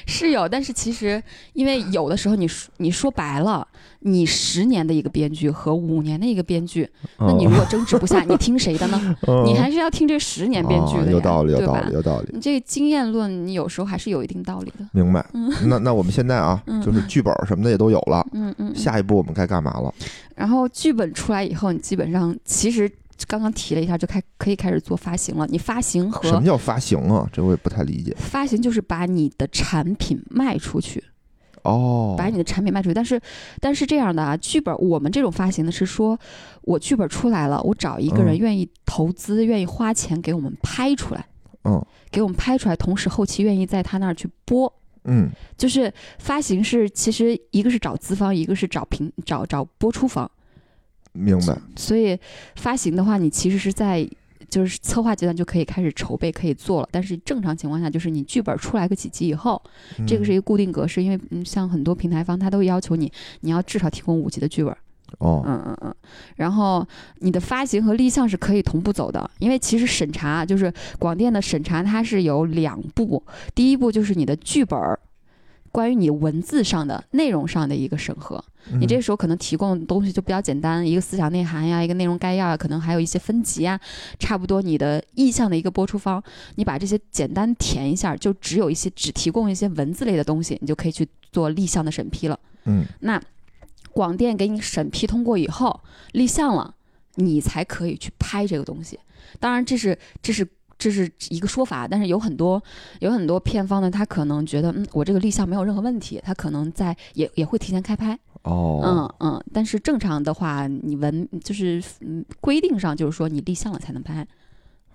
[0.06, 1.22] 是有，但是其实
[1.52, 3.66] 因为有的时候你说你说白了，
[4.00, 6.88] 你十年的一个编剧和五年的一个编剧，
[7.18, 9.16] 那你如果争执不下，你听谁的呢？
[9.44, 12.30] 你还是要听这十年编剧的，有道理，有道理，有道理。
[12.32, 14.86] 你这个经验论，你有时候还是有一定道理的。
[14.92, 15.24] 明白。
[15.66, 18.26] 那那我们现在啊，就是剧本什么的也都有了。
[18.32, 18.74] 嗯嗯。
[18.74, 19.92] 下一步我们该干嘛了？
[20.36, 22.90] 然后剧本出来以后，你基本上其实
[23.26, 25.46] 刚刚提了一下，就开可以开始做发行了。
[25.48, 27.28] 你发行和什么叫发行啊？
[27.32, 28.14] 这我也不太理解。
[28.16, 31.02] 发行就是把你的产品卖出去，
[31.68, 32.94] 哦，把你的产品卖出去。
[32.94, 33.20] 但是，
[33.60, 36.18] 但是这样的啊，剧本我们这种发行的是说，
[36.62, 41.26] 我剧本出来了，我找一个人愿意投资、愿意花钱给我们拍出来，
[41.64, 44.72] 嗯，给我们拍出来，同时后期愿意在他那儿去播。
[45.04, 50.30] 嗯，就是发行是，其实一个是找资方，一个是找平找找播出方，
[51.12, 51.56] 明白。
[51.76, 52.18] 所以
[52.56, 54.06] 发行的话，你其实是在
[54.48, 56.88] 就是策划阶段就可以开始筹备，可以做了。
[56.90, 59.62] 但是正常情况下，就是你剧本出来个几集以后，
[60.06, 64.74] 这个是一个固定格式，因为嗯像很多平台方他都要求你，你要至少提供五集的剧本。
[65.20, 65.94] 哦，嗯嗯嗯，
[66.36, 66.86] 然后
[67.20, 73.22] 你的发行和立项是可以同步走的，因为其实审查就是广电的审查，它是有两步，
[73.54, 75.00] 第一步就是你的剧本儿，
[75.78, 78.44] 关于你文字上的内容上的一个审核，
[78.80, 83.78] 你这时候可能提供的东西就比较简单，一个思想内涵呀，一个内容概要啊，可能还有一些分级啊，
[84.18, 86.20] 差不多你的意向的一个播出方，
[86.56, 92.36] 你把这些简单填一下，就只有一些只提供一些文字类的东西，你就可以去做立项的审批了。
[92.64, 93.22] 嗯，那。
[93.90, 95.80] 广电给你审批通过以后
[96.12, 96.72] 立项了，
[97.16, 98.96] 你才可以去拍这个东西。
[99.40, 100.46] 当然，这是这是
[100.78, 102.62] 这是一个说法，但是有很多
[103.00, 108.18] 有很多片方呢，他可能觉得，嗯，我这个立项没有任何问题，他可能在也也会提前开拍。
[108.42, 108.80] 哦，
[109.20, 114.26] 嗯嗯，但是正常的话，你文就是嗯规定上就是说你立项了才能拍。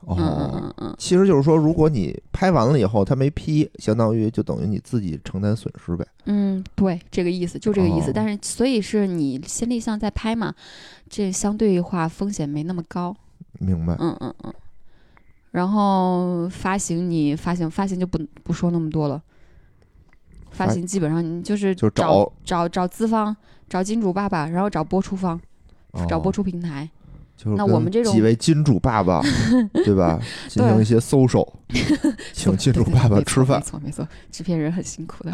[0.05, 6.05] 哦，嗯嗯嗯，其实就是说，如果你拍完了以后他没批，相当于就等于你自己承担损失呗。
[6.25, 8.11] 嗯，对，这个意思就这个意思。
[8.13, 10.53] 但是所以是你先立项再拍嘛，
[11.09, 13.15] 这相对话风险没那么高。
[13.59, 13.95] 明白。
[13.99, 14.53] 嗯嗯嗯。
[15.53, 19.21] 然后发行你发行发行就不不说那么多了，
[20.49, 23.35] 发行基本上你就是就找找找资方，
[23.69, 25.39] 找金主爸爸，然后找播出方，
[26.09, 26.89] 找播出平台。
[27.45, 29.21] 那我们这种几位金主爸爸，
[29.85, 30.19] 对吧？
[30.47, 31.47] 进行一些搜手，
[32.33, 33.59] 请金主爸爸吃饭。
[33.59, 35.31] 没错没错，制片人很辛苦的。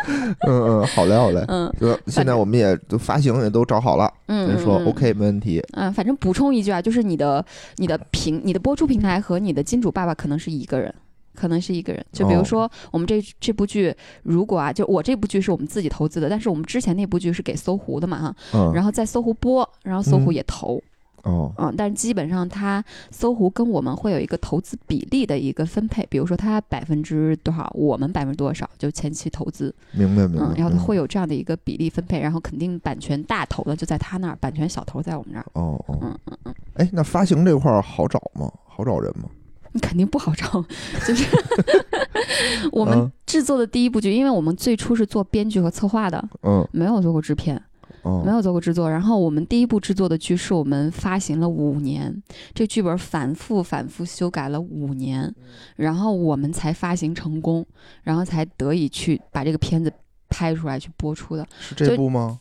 [0.48, 1.44] 嗯嗯，好嘞好嘞。
[1.48, 1.70] 嗯，
[2.06, 4.12] 现在我们也都发行也都找好了。
[4.26, 5.62] 嗯，说 OK 没问题。
[5.72, 7.44] 嗯，反正补充一句啊，就是你的
[7.76, 10.94] 你的平你的播出平台和你的金主爸爸可能是一个人。
[11.32, 12.04] 可能是一个人。
[12.12, 13.94] 就比如说我们这这部剧，
[14.24, 20.82] 如果啊，就我这部剧是我们自己投资的，但是我们之前那部剧是给搜狐的嘛哈，嗯，然后在搜狐播，然后搜狐嗯也投，
[21.24, 38.50] 哦，嗯，但是基本上它搜狐跟我们会有一个投资比例的一个分配，比如说它百分之多少，我们百分之多少，就前期投资，明白明白嗯，，然后会有这样的一个比例分配，然后肯定版权大头的就在他那儿，版权小头在我们这儿，哦哦，嗯嗯嗯，哎，那发行这块儿好找吗？
[38.66, 39.28] 好找人吗？
[39.72, 40.64] 你 肯定不好找，
[41.06, 41.24] 就是
[42.72, 43.12] 我们嗯。
[43.26, 46.66] 制作的第一部剧，因为我们最初是做编剧和策划的，嗯。
[46.72, 47.60] 没有做过制片，
[48.02, 48.90] 哦，没有做过制作。
[48.90, 52.22] 然后我们第一部制作的剧是我们发行了五年，
[52.54, 55.34] 这剧本反复反复修改了五年，
[55.76, 57.66] 然后我们才发行成功，
[58.02, 59.92] 然后才得以去把这个片子
[60.28, 61.46] 拍出来去播出的。
[61.58, 62.38] 是这部吗？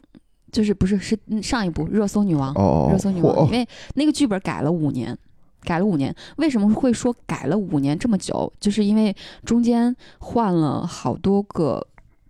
[0.52, 5.16] 就是不是是嗯上一部《热搜女王》哦哦，热搜女王，嚯因为那个剧本改了五年，
[5.62, 6.12] 改了五年。
[6.38, 8.52] 为什么会说改了五年这么久？
[8.60, 11.86] 就是因为中间换了好多个，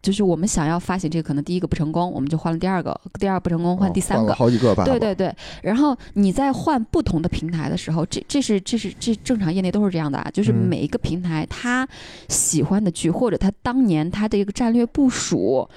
[0.09, 4.29] 就是我们想要发行这个，可能第一个不成功，我们就换了第二个，第二不成功换哦第三个。
[4.29, 4.83] 了好几个吧？
[4.83, 11.87] 对对对，然后你在换不同的平台的时候，这这是这是这正常业内都是这样的啊，就是嗯每一个平台他
[12.27, 15.69] 喜欢的剧或者他当年他的一个战略部署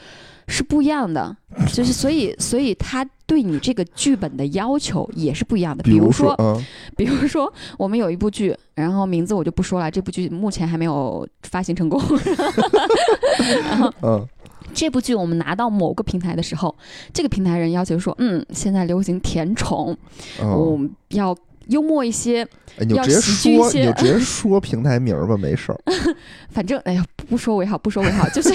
[0.49, 1.37] 是不一样的，
[1.73, 5.83] 就是所以所以他对你这个剧本的要求也是不一样的。
[5.83, 6.65] 比如说，嗯
[6.97, 12.01] 比如说我们有一部剧，然后名字我就不说了，这部剧目前还没有发行成功。
[13.65, 14.29] 然后嗯
[14.75, 16.75] 这部剧我们拿到某个平台的时候，
[17.13, 19.97] 这个平台人要求说，嗯，现在流行甜宠，
[20.41, 21.37] 我哦，们要
[21.69, 22.43] 幽默一些，
[22.77, 25.81] 哎，你就要直接说，就直接说平台名儿吧，没事儿，
[26.51, 28.51] 反正哎呀，不说为好，不说为好，就是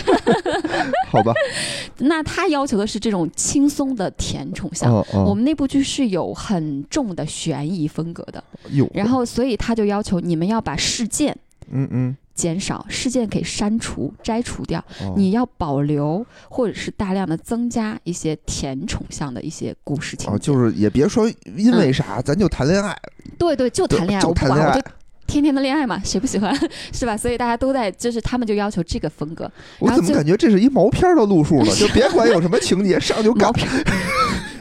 [1.10, 1.34] 好吧？
[2.00, 4.93] 那他要求的是这种轻松的甜宠向。
[4.93, 11.36] 哦哦，我们那部剧是有很重的悬疑风格的，有，然后所以他就要求你们要把事件
[11.72, 20.45] 嗯嗯，减少，事件给删除、摘除掉，哦你要保留或者是大量的增加一些甜宠向的一些故事情哦，节。
[20.45, 22.95] 就是也别说因为啥，咱就谈恋爱，
[23.39, 24.82] 对对，就谈恋爱，就谈恋爱。
[25.26, 26.56] 天天的恋爱嘛，谁不喜欢
[26.93, 27.17] 是吧？
[27.17, 29.52] 所以大家都在，就是他们就要求这个风格。
[29.80, 31.76] 我怎么感觉这是一毛片儿的路数呢？
[31.76, 33.52] 就别管有什么情节，上就干 毛。
[33.52, 33.84] 片儿，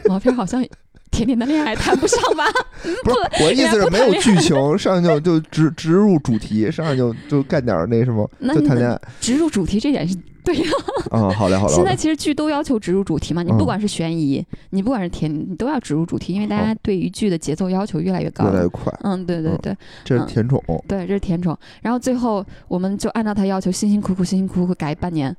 [0.08, 0.66] 毛片儿好像
[1.16, 2.44] 甜甜的恋爱谈不上吧？
[3.02, 9.00] 不是，我意思是没有剧情，上去就就植植入主题，上去就就干点儿那什么，那就谈恋爱。
[9.20, 10.64] 植入主题这点是对的。
[11.11, 11.72] 啊，好嘞，好嘞。
[11.74, 18.44] 现在其实剧都要求植入主题嘛，你嗯不管是悬疑，你不管是甜，你都要植入主题，因为大家对于剧的节奏要求越来越高。
[18.44, 20.62] 越来越快，嗯，对对嗯对这是甜宠。
[20.87, 21.57] 对，这是甜宠。
[21.81, 25.35] 然后最后我们就按照他要求，辛辛苦苦、辛辛苦苦改半年，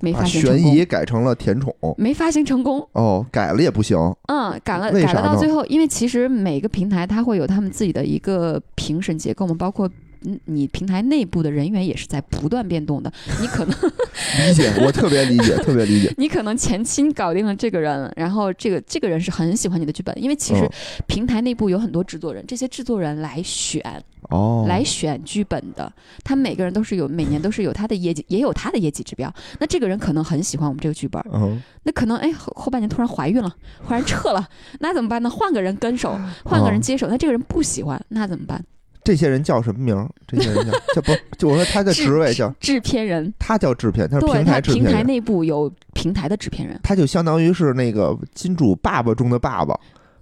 [0.00, 2.86] 没啊，发行成功，悬疑改成了甜宠，没发行成功。
[2.92, 3.96] 哦，改了也不行。
[4.28, 9.88] 嗯，改了为啥呢改了到最后，因为其实每个平台它会有他们自己的一个评审结构嘛，包括。
[10.24, 13.12] 嗯，你平台内部的人员也是在不断变动的。
[13.40, 13.74] 你可能
[14.48, 16.12] 理解，我特别理解，特别理解。
[16.18, 20.70] 你可能前期搞定了这个人，然后这个这个人是很喜欢你的剧本，因为其实嗯
[21.06, 23.82] 平台内部有很多制作人，这些制作人来选
[24.28, 25.90] 哦，来选剧本的，
[26.22, 29.32] 他每个人都是有每年都是有他的业绩，也有他的业绩指标。
[29.58, 33.50] 那这个人可能很喜欢我们这个剧本，嗯，那可能哎后后半年突然怀孕了，
[33.84, 34.46] 忽然撤了，
[34.80, 35.30] 那怎么办呢？
[35.30, 38.62] 换个人跟手，换个人接手，那这个人不喜欢，那怎么办？
[39.10, 40.08] 这些人叫什么名儿？
[40.24, 41.12] 这些人叫 叫不？
[41.36, 49.76] 就我说他的职位叫制片人，他叫制片，他是平台台制片人，内部有平台的制片人，他就相当于是那个金主爸爸中的爸爸。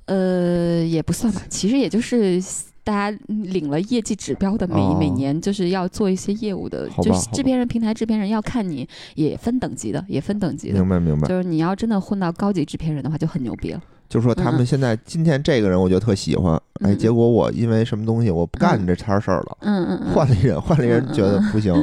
[0.06, 2.42] 呃，也不算吧，其实也就是。
[2.84, 10.80] 大家领了业绩指标的，每、哦每年就是要做一些业务的，就是制片人、平台制片人要看你，也分等级的，也分等级的。
[10.80, 13.82] 明白明白，就是你要真的混到高级制片人的话，就很牛逼了。
[14.08, 21.74] 就说他们现在今天这个人，我觉得特喜欢，哎，嗯结果我因为什么东西我不干嗯这摊事儿了，嗯嗯嗯，换了一人，换了一人觉得不行，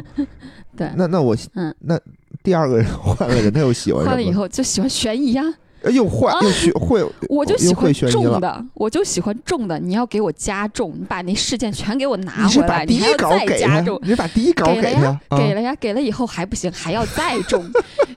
[0.75, 1.73] 对，那那我嗯。
[1.79, 1.99] 那
[2.43, 4.31] 第二个人换了人，他又喜欢换了以？
[4.33, 5.53] 后就喜欢悬疑呀、哎
[5.91, 7.93] 又坏啊又学会，我就喜欢。
[7.93, 9.79] 重的，我就喜欢重的。
[9.79, 13.99] 你要给我加重，你把那事件全给我拿回来，把第一你还要再加重，。
[14.03, 17.63] 你把第一稿给了呀给了呀，给了以后还不行，还要再重。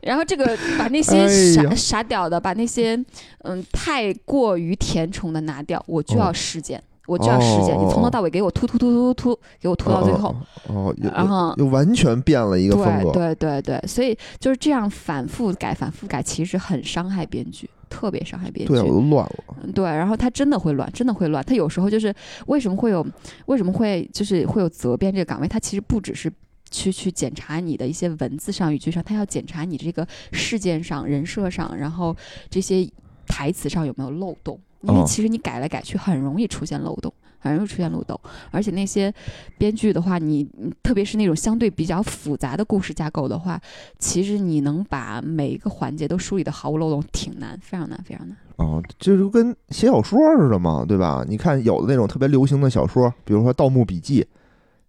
[0.00, 2.98] 然后这个 把那些哎傻、呀傻屌的，把那些
[3.42, 7.75] 嗯太过于甜宠的拿掉，我就要哦事件，我就要事件。
[7.75, 10.37] 哦你从头到尾给我突突突突突，给我突到最后。
[10.68, 13.11] 哦，又然后又完全变了一个风格。
[13.11, 18.75] 对对对对，所以就是这样反复改、反复改，其实很伤害编剧，特别伤害编剧。
[18.75, 19.44] 对啊，我都乱了。
[19.62, 21.42] 嗯对，然后他真的会乱，真的会乱。
[21.44, 22.14] 他有时候就是
[22.47, 23.05] 为什么会有，
[23.47, 25.49] 为什么会就是会有责编这个岗位？
[25.49, 26.31] 他其实不只是
[26.71, 32.14] 去去检查你的一些文字上、语句上，他要检查你这个事件上、人设上，然后
[32.51, 32.87] 这些
[33.27, 34.59] 台词上有没有漏洞。
[34.83, 37.12] 因为哦其实你改来改去，很容易出现漏洞。
[37.41, 38.19] 很容易出现漏洞。
[38.51, 39.14] 而且那些
[39.57, 40.45] 编剧的话，你
[40.83, 43.61] 特别是那种相对比较复杂的故事架构的话，
[44.01, 48.37] 其实你能把每一个环节都梳理的毫无漏洞，挺难，非常难，非常难。
[48.57, 51.25] 哦，这就跟写小说似的嘛，对吧？
[51.29, 54.21] 你看有的那种特别流行的小说，比如说《盗墓笔记》，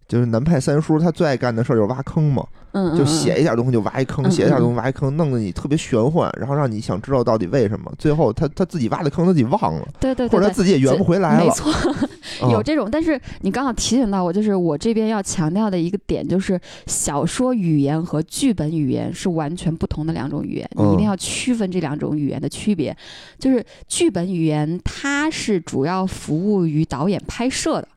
[0.08, 2.44] 就是南派三叔他最爱干的事儿就是挖坑嘛。
[2.72, 7.92] 嗯，就写一点东西就挖一坑，写一点东西挖一坑，弄得你特别玄幻，然后让你想知道到底为什么。
[7.98, 11.44] 最后他他自己挖的坑他自己忘了，对对对，或者他自己也圆不回来了。
[11.44, 11.72] 没错，
[12.50, 12.88] 有这种。
[12.90, 22.96] 但是你刚好提醒到我，就是我这边要强调的一个点，就是小说语言和剧本语言是完全不同的两种语言，你一定要区分这两种语言的区别。
[23.38, 27.88] 就是剧本语言，它是主要服务于导演拍摄的。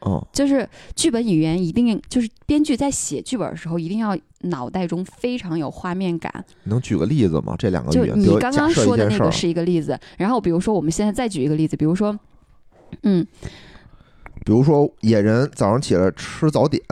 [0.00, 6.44] 哦，就是剧本语言一定就是编剧在写剧本的时候，一定要脑袋中非常有画面感。
[6.64, 7.54] 能举个例子吗？
[7.58, 12.18] 这两个就你刚刚说的那个是一个例子，然后比如说我们现在再举一个例子，比如说，
[13.02, 13.26] 嗯，
[14.44, 16.82] 比如说野人早上起来吃早点，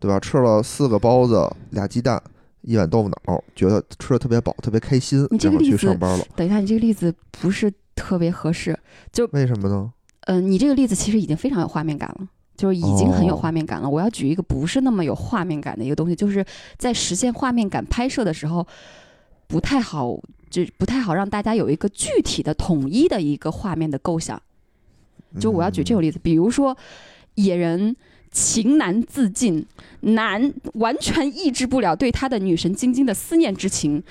[0.00, 0.18] 对吧？
[0.18, 2.20] 吃了四个包子、俩鸡蛋、
[2.62, 6.24] 一碗豆腐脑，觉得吃的特别饱，特别开心，你这个例子，去上班了。
[6.34, 8.76] 等一下，你这个例子不是特别合适，
[9.12, 9.92] 就为什么呢？
[10.26, 13.88] 嗯，你这个例子其实已经非常有画面感了，就是已经很有画面感了。
[13.88, 16.44] 我要举一个不是那么有画面感的一个东西，就是
[16.78, 18.64] 在实现画面感拍摄的时候，
[19.48, 20.16] 不太好，
[20.48, 24.40] 就不太好让大家有一个具体的、统一的一个画面的构想。
[25.40, 26.76] 就我要举这种例子，比如说
[27.34, 27.96] 野人
[28.30, 29.66] 情难自禁，
[30.00, 34.02] 难完全抑制不了对他的女神晶晶的思念之情。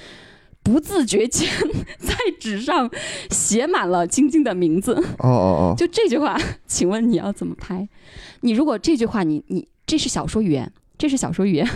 [0.64, 1.50] 不自觉间
[1.98, 2.90] 在纸上
[3.30, 4.94] 写满了晶晶的名字。
[4.94, 5.76] 哦哦哦！
[5.78, 7.88] 就这句话，请问你要怎么拍？
[8.42, 11.68] 你如果这句话，你你这是小说语言，这是小说语言。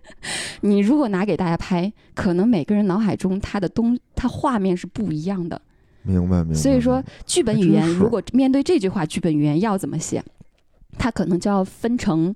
[0.60, 5.60] 你如果拿给大家拍，可能每个人脑海中他的东他画面是不一样的。
[6.02, 6.54] 明白明白。
[6.54, 10.22] 所以说，剧本语言如果面对这句话，剧本语言要怎么写？
[10.98, 12.34] 它可能就要分成。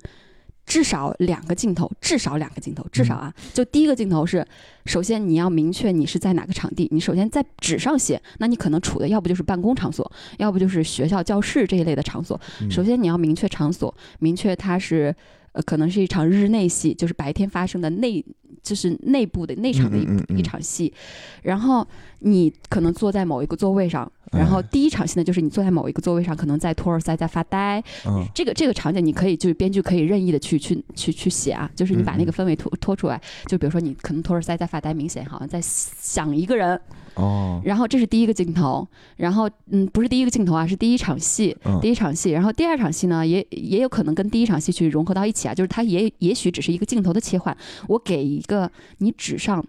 [0.65, 4.45] 至少两个镜头，至少两个镜头，至少啊，就第一个镜头是，
[4.85, 12.39] 首先你要明确你是在哪个场地，你首先在纸上写，那你可能处的要不就是办公场所，要不就是学校教室这一类的场所。
[12.69, 15.15] 首先你要明确场所，明确它是，
[15.51, 18.23] 呃，可能是一场日内戏，就是白天发生的内。
[18.63, 20.93] 就是内部的内场的一一场戏，
[21.41, 21.85] 然后
[22.19, 27.83] 你可能坐在某一个座位上，然后第一场戏呢，就是你坐在某一个座位上，可能在托尔塞在发呆。
[28.05, 28.25] 嗯。
[28.33, 36.79] 这个这个场景你可以就是编剧可以任意的去去去去写啊，就是你把那个氛围拖拖出来，就比如说你可能托尔塞在发呆，明显好像在想一个人。
[37.15, 47.55] 哦，然后这是第一个镜头，然后嗯，不是第一个镜头啊，是第一场戏，第一场戏，然后第二场戏呢，也也有可能跟第一场戏去融合到一起啊，就是它也也许只是一个镜头的切换，
[47.89, 49.61] 我给一个你纸上，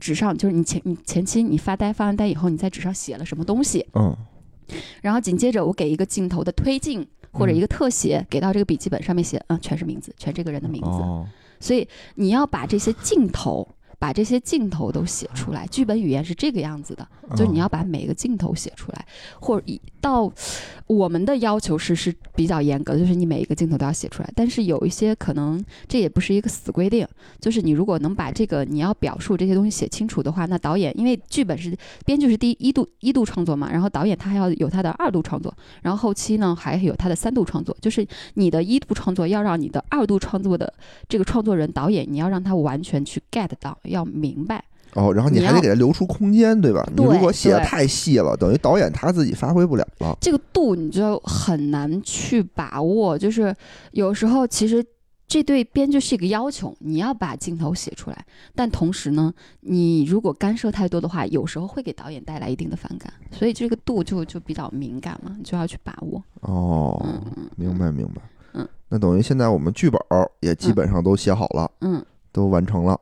[0.00, 4.16] 纸上就是你前你前期你发呆发完呆以后，你在纸上写了什么东西，嗯，
[5.02, 11.02] 然后紧接着我给一个镜头的推进或者一个特写，给到这个笔记本上面写，嗯，全是名字，全这个人的名字，
[11.60, 13.68] 所以你要把这些镜头。
[13.98, 17.06] 把这些镜头都写出来，剧本语言是这个样子的，
[17.36, 19.04] 就是你要把每个镜头写出来，
[19.40, 19.66] 或者
[20.00, 20.32] 到
[20.86, 24.30] 我们的要求是是比较严格的，就是你每一个镜头都要写出来。
[24.36, 27.06] 但是有一些可能这也不是一个死规定，
[27.40, 40.72] 就是你如果能把这个你要表述这些东西写清楚的话，那导演因为剧本是编剧是第一度一度创作嘛，然后导演他还要有他的二度创作，然后后期呢还有他的三度创作，就是你的一度创作要让你的二度创作的
[41.08, 43.76] 这个创作人导演你要让他完全去 get 到。
[43.88, 46.86] 要明白哦，然后你还得给他留出空间，对吧？
[46.96, 50.16] 你如果写的太细了，等于导演他自己发挥不了了。
[50.20, 53.54] 这个度你就很难去把握，就是
[53.92, 54.84] 有时候其实
[55.26, 58.24] 这对编剧是一个要求，你要把镜头写出来，
[58.54, 66.22] 但同时呢，你如果干涉太多的话，有时候会给导演带来一定的反感，所以这个度就就比较敏感嘛，你就要去把握。
[66.40, 67.06] 哦，
[67.56, 68.22] 明白明白。
[68.54, 70.00] 嗯，那等于现在我们剧本
[70.40, 72.98] 也基本上都写好了，嗯，都完成了。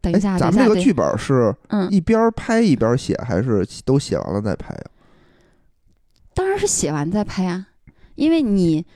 [0.00, 1.54] 等一下，咱们这个剧本是
[1.90, 4.84] 一边拍一边写，还是都写完了再拍呀？
[6.34, 7.66] 当然是写完再拍啊，
[8.14, 8.86] 因为你，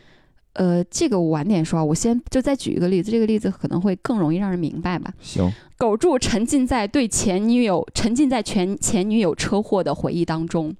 [0.53, 5.13] 呃，这个我晚点说，我先就再举一个例子，这个例子可能会更容易让人明白吧。
[5.21, 5.53] 行。
[5.77, 10.73] 狗柱沉浸在对前女友沉浸在前前女友车祸的回忆当中，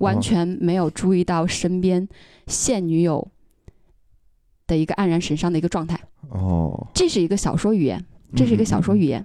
[0.00, 2.08] 完全没有注意到身边
[2.48, 3.28] 现女友
[4.66, 6.00] 的一个黯然神伤的一个状态。
[6.30, 8.04] 哦，这是一个小说语言，
[8.34, 9.24] 这是一个小说语言。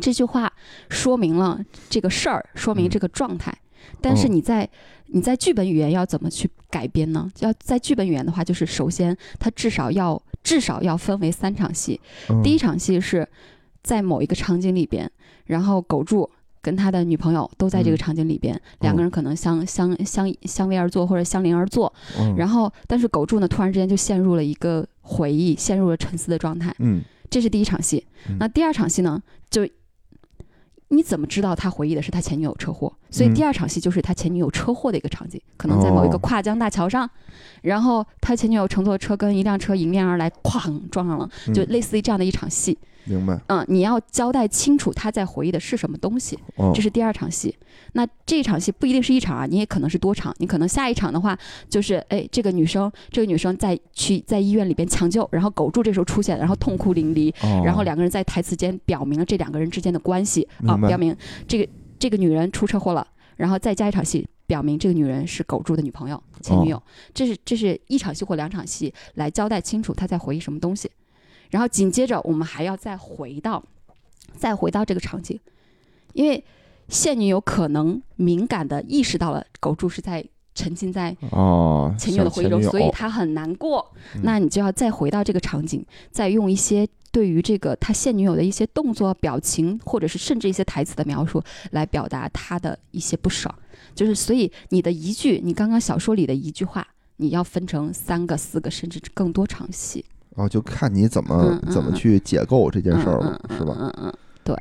[0.00, 0.52] 这句话
[0.88, 3.52] 说明了这个事儿，说明这个状态。
[4.00, 4.68] 但是你在
[5.06, 7.30] 你在剧本语言要怎么去改编呢？
[7.40, 12.00] 要在剧本语言的话，就是首先它至少要至少要分为三场戏。
[12.42, 13.28] 第一场戏是
[13.82, 15.10] 在某一个场景里边，
[15.46, 16.28] 然后狗柱
[16.60, 26.74] 跟他的女朋友都在这个嗯场景里边，两个人可能相相相相偎而坐或者相邻而坐，嗯，然后但是狗柱呢突然之间就陷入了一个回忆，陷入了沉思的状态。
[26.78, 28.36] 嗯这是第一场戏嗯。
[28.38, 29.20] 那第二场戏呢，
[29.50, 29.66] 就
[30.92, 32.92] 你怎么知道他回忆的是他前女友车祸？
[33.10, 37.08] 所以嗯第二场戏就是他前女友车祸的一个场景，可能在某一个哦跨江大桥上，
[37.62, 42.78] 然后他前女友乘坐车跟一辆车迎面而来，哐撞上了，就嗯类似于这样的一场戏。
[43.04, 47.56] 明白，嗯，你要交代清楚他在回忆的是什么东西，哦这是第二场戏。
[47.94, 50.34] 那这场戏不一定是一场啊，你也可能是多场。
[50.38, 51.36] 你可能下一场的话，
[51.68, 61.14] 就是哎，这个女生，这个女生在去在医院里边抢救，然后狗柱这时候出现，然后痛哭淋漓，哦然后两个人在台词间表明了这两个人之间的关系啊，表明
[61.46, 66.76] 这个这个女人出车祸了，然后再加一场戏，表明这个女人是狗柱的女朋友、前女友。
[66.76, 66.82] 哦
[67.12, 70.90] 这是这是一场戏或两场戏来交代清楚他在回忆什么东西，
[71.52, 73.62] 然后紧接着我们还要再回到
[74.36, 75.38] 再回到这个场景，
[76.14, 76.42] 因为
[76.88, 80.24] 现女友可能敏感的意识到了狗柱是在
[80.54, 83.86] 沉浸在哦，前女友的回忆中，所以他很难过。
[84.14, 93.54] 嗯那你就要再回到这个场景，再用一些对于这个他现女友的一些动作、表情，或者是甚至一些台词的描述，来表达他的一些不爽。
[93.94, 96.86] 就是所以你的一句，你刚刚小说里的一句话，
[97.16, 100.04] 你要分成三个、四个，甚至更多场戏。
[100.34, 103.76] 哦，就看你怎么怎么嗯去解构这件事儿嗯了，是吧？
[103.78, 104.14] 嗯嗯嗯，
[104.44, 104.56] 对，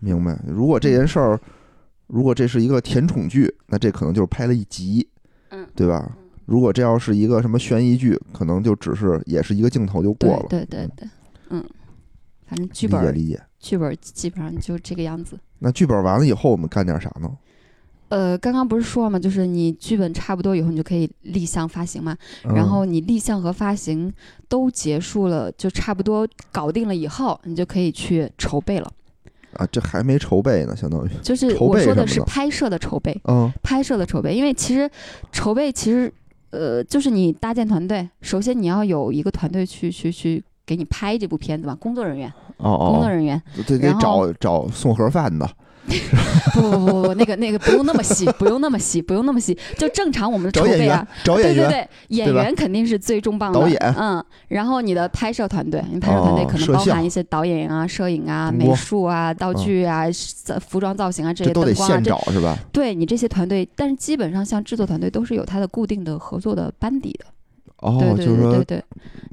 [0.00, 0.38] 明白。
[0.46, 1.40] 如果这件事儿，
[2.06, 5.08] 如果这是一个甜宠剧，那这可能就是拍了一集，
[5.50, 6.16] 嗯，对吧？
[6.44, 10.46] 如果这要是一个什么悬疑剧，可能就只是也是一个镜头就过了。
[10.50, 11.08] 对对对对，
[11.50, 11.64] 嗯，
[12.46, 13.40] 反正剧理解本理解。
[13.60, 15.38] 剧本基本上就这个样子。
[15.60, 17.30] 那剧本完了以后，我们干点啥呢？
[18.12, 19.18] 呃，刚刚不是说了吗？
[19.18, 22.14] 就是你剧本差不多以后，你就可以立项发行嘛。
[22.42, 24.12] 然嗯后你立项和发行
[24.50, 28.92] 都结束了，就差不多搞定了以后，你就可以去筹备了。
[29.54, 34.34] 啊，这还没筹备呢，相当于，就是我说的是拍摄的筹备，嗯拍摄的筹备。
[34.34, 34.90] 因为其实
[35.30, 36.12] 筹备其实
[36.50, 43.42] 呃，就是你搭建团队，首先你要有一个团队去去去给你拍这部片子嘛，工作人员，哦哦，工作人员。
[43.66, 45.48] 这得找找送盒饭的，
[46.54, 53.78] 不不不不不，那个那个不用那么细， 不用那么细，不用那么细，就正常我们的筹备啊。，找演员，对对对，演员肯定是最重磅的，导演。
[53.98, 60.04] 嗯，然后你的拍摄团队，你拍摄团队可能包含一些导演啊、摄影啊、美术啊、道具啊、
[60.60, 62.56] 服装造型啊这些灯光啊，现这找是吧？
[62.72, 67.24] 对你这些团队，但是基本上像制作团队都是有它的固定的合作的班底的，
[67.78, 68.78] 哦，就是说对对。
[68.78, 68.84] 对，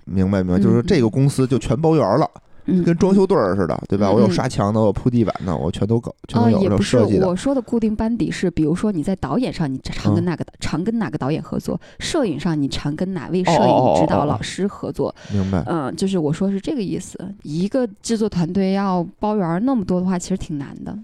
[0.05, 2.27] 明白明白，就是说嗯这个公司就全包圆了，
[2.69, 4.11] 嗯，跟装修队儿似的，对吧？
[4.11, 7.27] 我有刷墙的，我有铺地板的，我全都搞，全哦，都有有也不是设计的。
[7.27, 15.13] 我说的固定班底是，比如说你在导演上，你常跟嗯哪个、常跟哪个导演合作；摄影上，你常跟哪位摄影指导老师合作。
[15.31, 17.17] 明白，嗯，就是我说是这个意思。
[17.43, 20.97] 一个制作团队要包圆儿那么多的话，其实挺难的，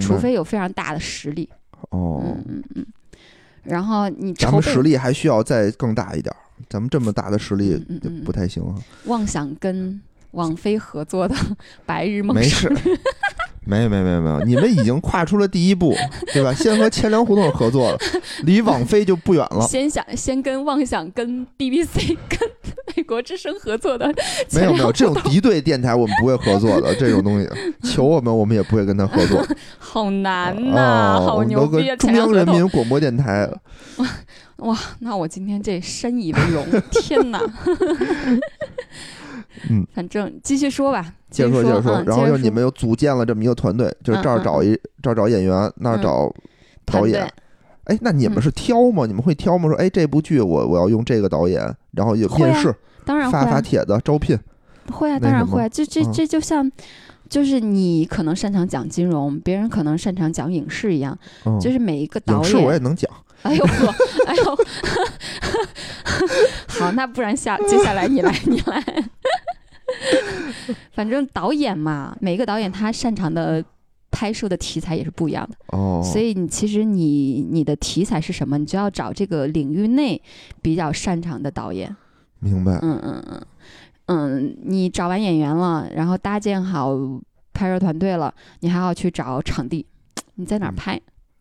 [0.00, 1.48] 除非有非常大的实力。
[1.90, 2.86] 哦，嗯嗯嗯。
[3.62, 6.36] 然后你咱们实力还需要再更大一点儿，
[6.68, 7.74] 咱们这么大的实力
[8.22, 8.74] 不太行啊。
[9.06, 9.98] 妄想跟
[10.34, 11.34] 网飞合作的
[11.86, 12.70] 《白日梦没事，
[13.66, 15.94] 没有没有没有没有，你们已经跨出了第一步，
[16.32, 16.52] 对吧？
[16.52, 17.98] 先和钱粮胡同合作了，
[18.42, 19.66] 离网飞就不远了。
[19.66, 22.38] 先想先跟妄想跟 BBC 跟
[22.96, 24.12] 美国之声合作的
[24.52, 27.48] 没有没有，这种敌对电台我们不会合作的，这种东西
[27.82, 29.44] 求我们，我们也不会跟他合作。
[29.78, 33.48] 好难呐、好牛逼中央人民广播电台。
[34.58, 37.40] 哇，那我今天这深以为荣，天哪！
[39.70, 46.34] 嗯，反正继续说吧，接着说，接着说，嗯、然后接着就你们又组建了这么一个团队，就是这儿找一这儿找演员，那儿嗯找
[46.84, 47.32] 导演队。
[47.84, 49.04] 哎，那你们嗯是挑吗？
[49.06, 49.68] 你们会挑吗？
[49.68, 52.74] 说，哎，这部剧我我要用这个导演，然后有会啊面试，
[53.04, 54.38] 当然发发帖子招聘。
[54.90, 55.68] 会啊，当然会啊。
[55.68, 56.70] 这这嗯这就像，
[57.28, 63.10] 就是你可能擅长讲金融，别人可能擅长讲影视一样，嗯，就是每一个导影视我也，能讲。
[63.42, 63.94] 哎呦呵，
[64.26, 64.58] 哎呦，
[66.68, 68.82] 好，那不然下接下来你来，你来。
[70.92, 73.62] 反正导演嘛，每个导演他擅长的
[74.10, 75.56] 拍摄的题材也是不一样的。
[75.76, 80.20] 哦，所以你其实你你的题材是什么，你就要找这个领域内
[80.62, 81.94] 比较擅长的导演。
[82.40, 82.72] 明白。
[82.82, 83.46] 嗯嗯嗯
[84.06, 86.96] 嗯，你找完演员了，然后搭建好
[87.52, 89.84] 拍摄团队了，你还要去找场地，
[90.36, 91.00] 你在哪儿嗯拍？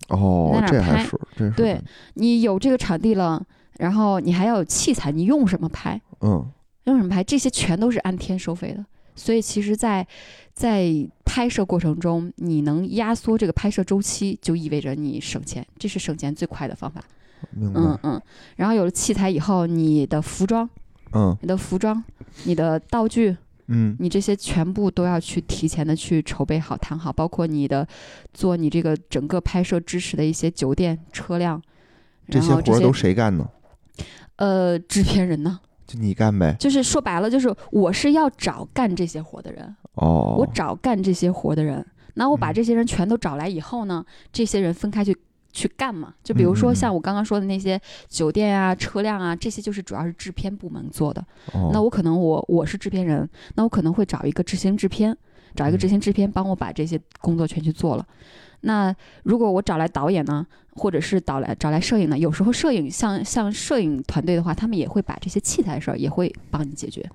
[0.09, 1.81] 哦这还是这是对，
[2.15, 3.43] 你有这个场地了，
[3.77, 5.99] 然后你还要有器材，你用什么拍？
[6.21, 6.51] 嗯
[6.85, 7.23] 用什么拍？
[7.23, 8.85] 这些全都是按天收费的。
[9.15, 10.05] 所以其实在，
[10.53, 10.91] 在
[11.23, 17.01] 拍摄过程中，你能压缩这个拍摄周期，就意味着你省钱，这是省钱最快的方法。
[17.55, 18.21] 嗯嗯。
[18.55, 20.67] 然后有了器材以后，你的服装、
[21.13, 22.03] 嗯你的服装、
[22.43, 23.37] 你的道具，
[23.67, 27.87] 嗯你这些全部都要去提前的去筹备好、谈好，包括你的
[28.33, 31.61] 做你这个整个拍摄支持的一些酒店、车辆，
[32.29, 33.47] 这然后这些些活儿都谁干呢？
[34.35, 36.55] 呃制片人呢，就你干呗。
[36.59, 41.85] 就是说白了，就是我是要找干这些活的人，哦，我找干这些活的人，
[42.15, 45.17] 那我把嗯这些人全都找来以后呢，这些人分开去。
[45.53, 46.13] 去干嘛？
[46.21, 47.79] 就比如说像我刚刚说的那些
[48.09, 51.23] 酒店啊、车辆啊，这些就是主要是制片部门做的。
[51.53, 55.15] 哦那我可能我我是制片人，那我可能会找一个执行制片，
[55.55, 58.05] 找一个嗯执行制片帮我把这些工作全去做了。
[58.61, 67.07] 那如果我找来导演呢，或者是导来找来摄影呢，有时候摄影像像摄影团队的话，他们也会把这些器材的事儿也会帮你解决。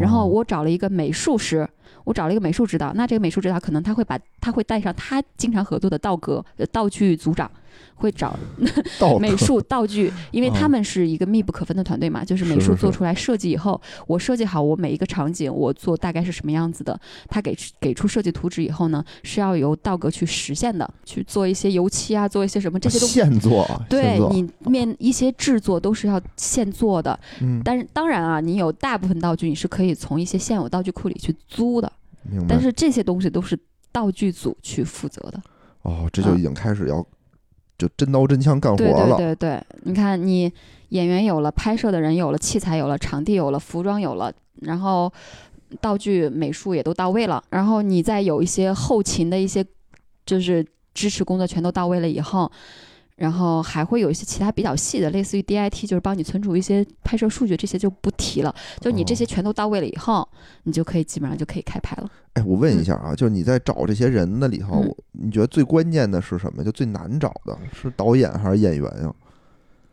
[0.00, 1.68] 然后哦我找了一个美术师，
[2.04, 7.50] 我找了一个美术指导，那这个美术指导可能他会把他会带上他经常合作的道哥呃道具组长，
[7.94, 8.36] 会找
[8.98, 16.98] 道美术道具，因为哦他们是一个密不可分的团队嘛，就是美术做出来设计以后，我设计好我每一个场景，我做大概是什么样子的，
[17.28, 23.14] 他给给出设计图纸以后呢，是要由道格去实现的，去做一些油漆啊，做一些什么这些东西。
[23.14, 31.92] 现做，对你面一些制作都是要现做的，嗯，但是当然啊，你有大部分道具你是可以从一些现有道具库里去租的，
[32.48, 33.58] 但是这些东西都是
[33.90, 35.42] 道具组去负责的。
[35.82, 37.04] 哦，这就已经开始要
[37.76, 39.16] 就真刀真枪干活对对。
[39.16, 40.52] 对对，你看你
[40.88, 45.12] 演员有了，拍摄的人有了，器材有了，场地有了，服装有了，然后
[45.80, 49.64] 道具、美术也都到位了，然后你再有一些后勤的一些
[50.24, 52.50] 就是支持工作全都到位了以后。
[53.16, 58.54] 然后还会有一些其他比较细的，类似于 DIT，就是帮你存储一些拍摄数据，这些就不提了。
[58.80, 60.28] 就你这些哦全都到位了以后，
[60.64, 62.10] 你就可以基本上就可以开拍了。
[62.32, 66.64] 哎，我问一下啊，就是你在找这些人的里头，你觉得最关键的是什么？
[66.64, 69.14] 就最难找的是导演还是演员呀？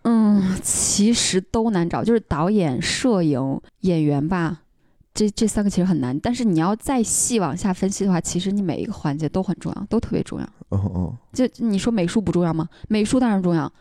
[0.03, 4.61] 嗯，其实都难找，就是导演、摄影、演员吧，
[5.13, 6.17] 这这三个其实很难。
[6.19, 10.47] 但是你要再细往下分析的话，其实你每一个环节都很重要，都特别重要。
[11.33, 12.67] 就你说美术不重要吗？
[12.87, 13.71] 美术当然重要。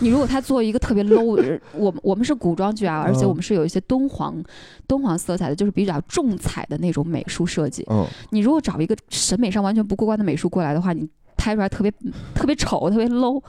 [0.00, 4.42] 你如果他做一个特别 low，呃我们我们是古装剧啊，而且嗯我们是有一些敦煌
[4.86, 7.82] 敦煌色彩的，就是比较重彩的那种美术设计。
[7.88, 11.90] 嗯，你如果找一个审美上完全不过关的美术过来的话，你拍出来特别
[12.34, 13.42] 特别丑、特别 low，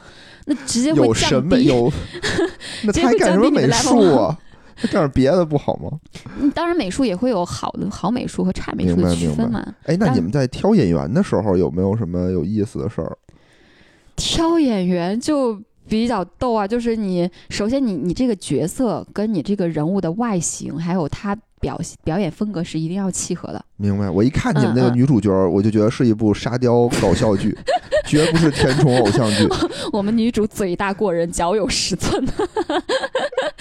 [0.45, 1.55] 那直接会有审降低。
[1.57, 1.91] 美有，
[2.85, 4.39] 那他还直接会干什么美降低你的术啊？
[4.82, 5.91] 他干点别的不好吗？
[6.39, 9.63] 嗯，当然美术也会有好的好美术和差美术的区分嘛。
[9.84, 13.17] 哎，那你们在挑演员的时候有没有什么有意思的事儿？
[14.15, 23.63] 挑演员就比较逗啊，就是你首先你你这个角色跟你这个人物的外形，还有他表表演风格是一定要契合的。
[23.77, 24.09] 明白？
[24.09, 27.57] 我一看你们那个女主角，我就觉得是一部沙雕搞笑剧，
[28.05, 29.47] 绝不是甜宠偶像剧。
[29.91, 32.23] 我们女主嘴大过人，脚有十寸，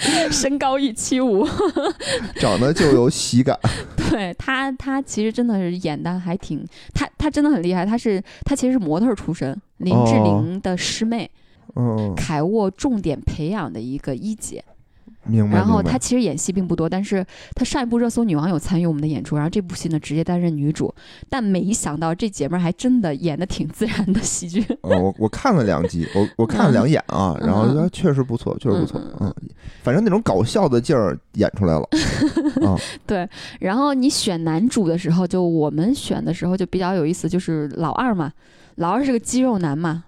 [0.31, 1.47] 身高一七五，
[2.39, 3.57] 长得就有喜感。
[4.09, 11.29] 对他，他其实真的是演的还挺，他他真的很厉害，他是他其实是模特出身，林志哦玲的师妹，
[11.75, 14.63] 嗯，凯沃重点培养的一个一姐。
[15.25, 15.57] 明白。
[15.57, 15.91] 然后明白。
[15.91, 20.93] 她其实演戏并不多，但是她上一部热搜女王有参与我们的演出，然后这部戏呢直接担任女主，
[21.29, 24.63] 但没想到这姐们儿还真的演的挺自然的喜剧。
[24.81, 27.47] 哦，我我看了两集，我我看了两眼啊，嗯。
[27.47, 29.35] 然后确实不错，确实不错嗯，嗯，
[29.83, 31.87] 反正那种搞笑的劲儿演出来了，
[32.65, 33.27] 啊， 对，
[33.59, 38.31] 然后你选男主的时候，就我们选的时候就比较有意思，就是老二嘛，
[38.75, 40.05] 老二是个肌肉男嘛，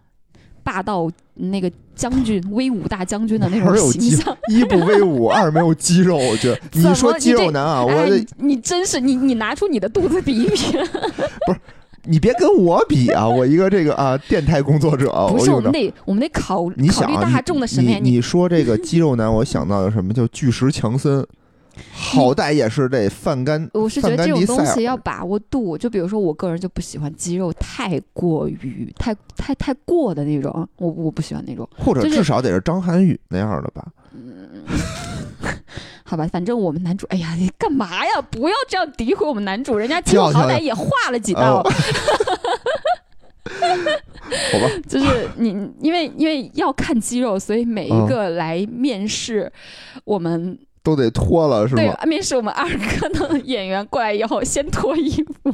[0.64, 4.36] 霸道那个将军、威武大将军的那种形象。
[4.50, 10.56] 一不威武， 二没有肌肉，我觉得你说肌肉男啊，我哎，你你真是你你拿出你的肚子比一比，
[11.48, 11.60] 不是
[12.06, 15.72] 你别跟我比啊，我一个这个啊电台工作者，不是我们。
[15.72, 20.14] 得我们得考考虑你想啊，大众的审美，你你说这个肌肉男，我想到的什么？
[20.14, 21.26] 叫巨石强森，
[21.91, 31.67] 好歹也是这范甘，我是觉得这种东西要把握度，就比如说我个人就不喜欢肌肉太过于太太太过的那种，我我不喜欢那种。
[31.78, 33.86] 或者至少得是张涵予那样的吧？
[34.13, 34.63] 嗯。
[36.05, 38.21] 好吧，反正我们男主，哎呀，你干嘛呀？
[38.30, 41.61] 不要这样诋毁我们男主，人家肌肉跳跳好歹也画了几道。
[41.61, 41.63] 哦，
[43.43, 45.49] 好吧，就是你
[45.82, 49.51] 因为因为要看肌肉，所以每嗯一个来面试
[50.03, 52.10] 我们都得脱了是吗对？
[52.10, 55.54] 面试我们二科的演员过来以后，先脱衣服。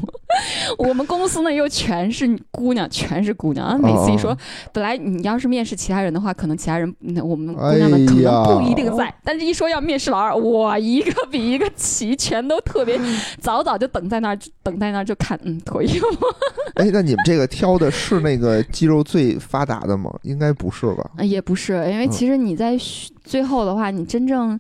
[0.77, 3.65] 我们公司呢又全是姑娘，全是姑娘。
[3.65, 4.37] 啊每次一说哦，
[4.73, 12.99] 本来你要是面试其他人的话，可能其他人那我们姑哎娘们可呀能不一定在，但是一说要面试老二，哇，一个比一个齐，全都特别
[13.39, 16.07] 早早就等在那儿，等在那儿就看，嗯，脱衣服。
[16.75, 20.11] 哎，那你们这个挑的是那个肌肉最发达的吗？
[20.23, 21.11] 应该不是吧？
[21.17, 24.59] 呃也不是，因为嗯其实你在选最后的话，你真正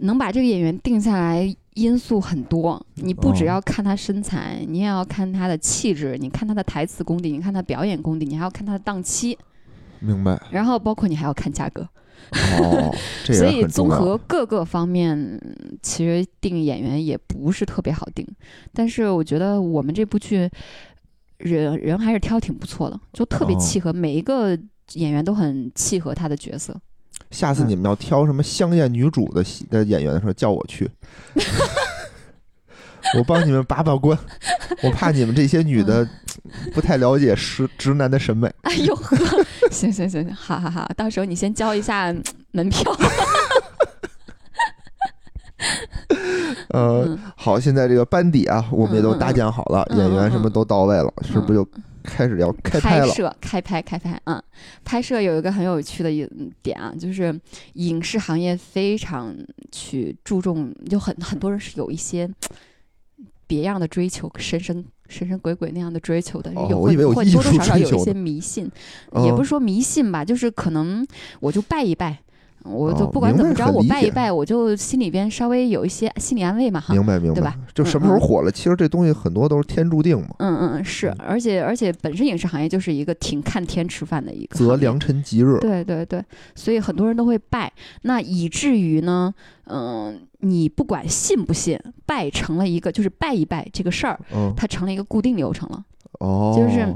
[0.00, 9.38] 能把这个演员定下来，因素很多，你不只哦要看他身材，你也要看他的气质，你看他的台词功底，你看他表演功底，你还要看他的档期，
[10.00, 10.40] 明白。
[10.50, 11.88] 然后包括你还要看价格。
[12.60, 12.94] 哦，
[13.26, 13.46] 所。
[13.46, 15.40] 以综合各个方面，
[15.82, 18.26] 其实定演员也不是特别好定。
[18.72, 20.48] 但是我觉得我们这部剧
[21.38, 24.58] 人人还是挑挺不错的，就特别哦契合，每一个
[24.94, 26.74] 演员都很契合他的角色。
[27.34, 30.88] 下次你们要挑什么香艳女主的戏的演员的时候，叫我去，
[33.18, 34.16] 我帮你们把把关。
[34.82, 36.08] 我怕你们这些女的
[36.72, 38.48] 不太了解直直男的审美。
[38.62, 39.16] 哎呦 呵，
[39.70, 42.22] 行行行行，好好好，到时候你先交一下嗯
[42.52, 42.96] 门票。
[46.68, 47.18] 呃，嗯。
[47.36, 51.68] 好，现在这个班底啊，我们也都搭建好了，演员什么都到位了，是不是就
[52.04, 53.06] 开始要开拍了？
[53.08, 54.40] 摄、开拍、开拍，嗯，
[54.84, 56.28] 拍摄有一个很有趣的一
[56.62, 57.38] 点啊，就是
[57.72, 59.34] 影视行业非常
[59.72, 62.30] 去注重，就很很多人是有一些
[63.46, 68.70] 别样的追求，神神神神鬼鬼那样的追求的，有会会多多少少有一些迷信，
[69.12, 71.06] 嗯也不是说迷信吧，就是可能
[71.40, 72.20] 我就拜一拜。
[72.64, 76.94] 我就哦不管怎么着，我拜一拜，我就心里边稍微有一些心理安慰嘛，哈。
[76.94, 78.50] 明白明白对吧，就什么时候火了？
[78.50, 85.58] 其实这东西很多都是天注定嘛，嗯嗯嗯，是，而且而且本身影视行业就是一个挺看天吃饭的一个择良辰吉日。
[85.60, 87.70] 对对对，所以很多人都会拜，
[88.02, 89.32] 那以至于呢，
[89.66, 95.84] 嗯、你不管信不信，拜成了一个就是拜一拜这个事儿，嗯，它成了一个固定流程了。
[96.20, 96.86] 哦，就是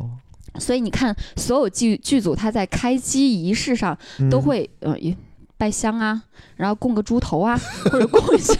[0.58, 3.96] 所以你看，所有剧剧组它在开机仪式上
[4.30, 5.14] 都嗯会，呃，一
[5.58, 6.22] 拜香啊，
[6.56, 7.58] 然后供个猪头啊，
[7.90, 8.54] 或者供一些，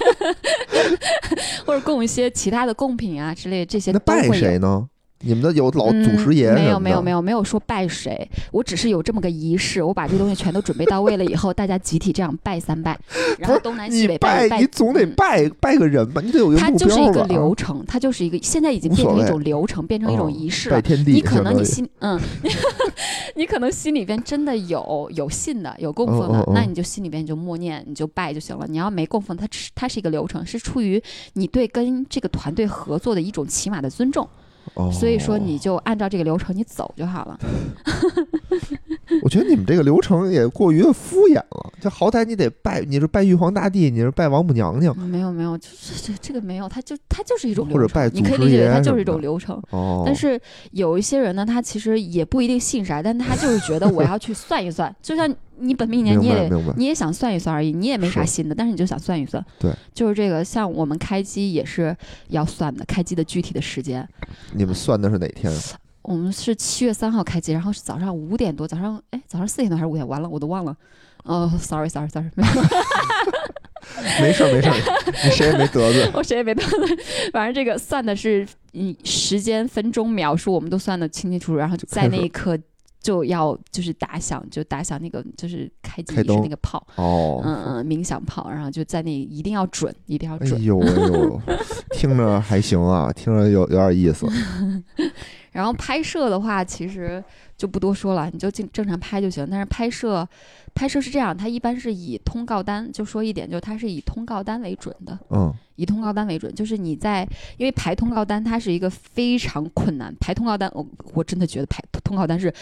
[1.64, 4.28] 或者供一些其他的贡品啊之类，这些那拜。
[4.32, 4.88] 谁呢？
[5.20, 12.96] 你们的有老祖师爷嗯、没有没有有没有没有说拜谁，我只是有这么个仪式，我把这东西全都准备到位了以后，大家集体这样拜三拜，
[13.38, 17.24] 然后东南西北拜一拜，你总得嗯拜拜个人吧，你得有一个它就是一个？
[17.24, 20.76] 流程，它就是一个现在已经变成一种流程，变成一哦种仪式了。
[20.76, 22.18] 拜天地，你可能你心嗯，
[23.34, 28.66] 你可能心里边真的有有信的，有供奉的，那你就心里边你就默念，你就拜就行了。
[28.68, 31.02] 你要没供奉，它只它是一个流程，是出于
[31.32, 34.26] 你对跟这个团队合作的一种起码的尊重。
[34.74, 37.38] 哦所以说你就按照这个流程你走就好了。
[39.22, 41.72] 我觉得你们这个流程也过于的敷衍了。
[41.80, 45.68] 就好歹你得拜，你是拜玉皇大帝，你是拜王母娘娘，嗯没有没有，这
[46.02, 49.60] 这这个没有，它就它就是一种或者流程，拜祖师你可以理解为它就是一种流程。
[49.70, 50.40] 哦，但是
[50.72, 59.44] 有一些人呢，他其实也不一定信啥，但他就是觉得我要去算一算，就像你本命年你也你也想算一算而已，你也没啥新的，但是你就想算一算。
[59.58, 61.96] 对，就是这个，像我们开机也是
[62.28, 64.06] 要算的，开机的具体的时间。
[64.52, 65.52] 你们算的是哪天？
[66.02, 70.06] 我们是七月三号开机，然后是早上五点多，早上哎早上四点多还是五点？
[70.06, 70.74] 完了，我都忘了。
[71.24, 72.52] 哦，sorry sorry sorry，没有，
[74.22, 74.76] 没事儿没事儿，
[75.24, 76.10] 你谁也没得罪。
[76.14, 76.96] 我谁也没得罪。
[77.32, 82.56] 反正这个算的是嗯时间、分钟、秒数，我们都算的清清楚楚，然后在那一刻
[83.08, 90.62] 就要就是打响，就打响那个就是开机仪式那个炮，哦，嗯嗯，冥想炮，然后就在那一定要准，一定要哎准。
[90.62, 91.40] 呦哎呦，
[91.92, 94.26] 听着还行啊，听着有有点意思。
[95.52, 97.22] 然后拍摄的话，其实
[97.56, 99.46] 就不多说了，你就正正常拍就行。
[99.50, 100.26] 但是拍摄，
[100.74, 106.54] 拍摄是这样，它一般是以通告单，就说一点，就它是以通告单为准的，嗯，以通告单为准。
[106.54, 107.26] 就是你在，
[107.56, 112.52] 因为排通告单它是一个非常困难，排通告单，我我真的觉得排通告单是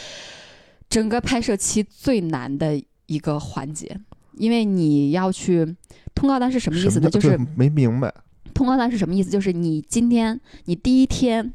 [0.89, 3.99] 整个拍摄期最难的一个环节，
[4.35, 5.65] 因为你要去
[6.15, 7.11] 通告单是什么意思呢？
[7.11, 8.13] 就是没明白。
[8.55, 9.31] 通告单是什么意思？
[9.31, 11.53] 就是你今天你第一天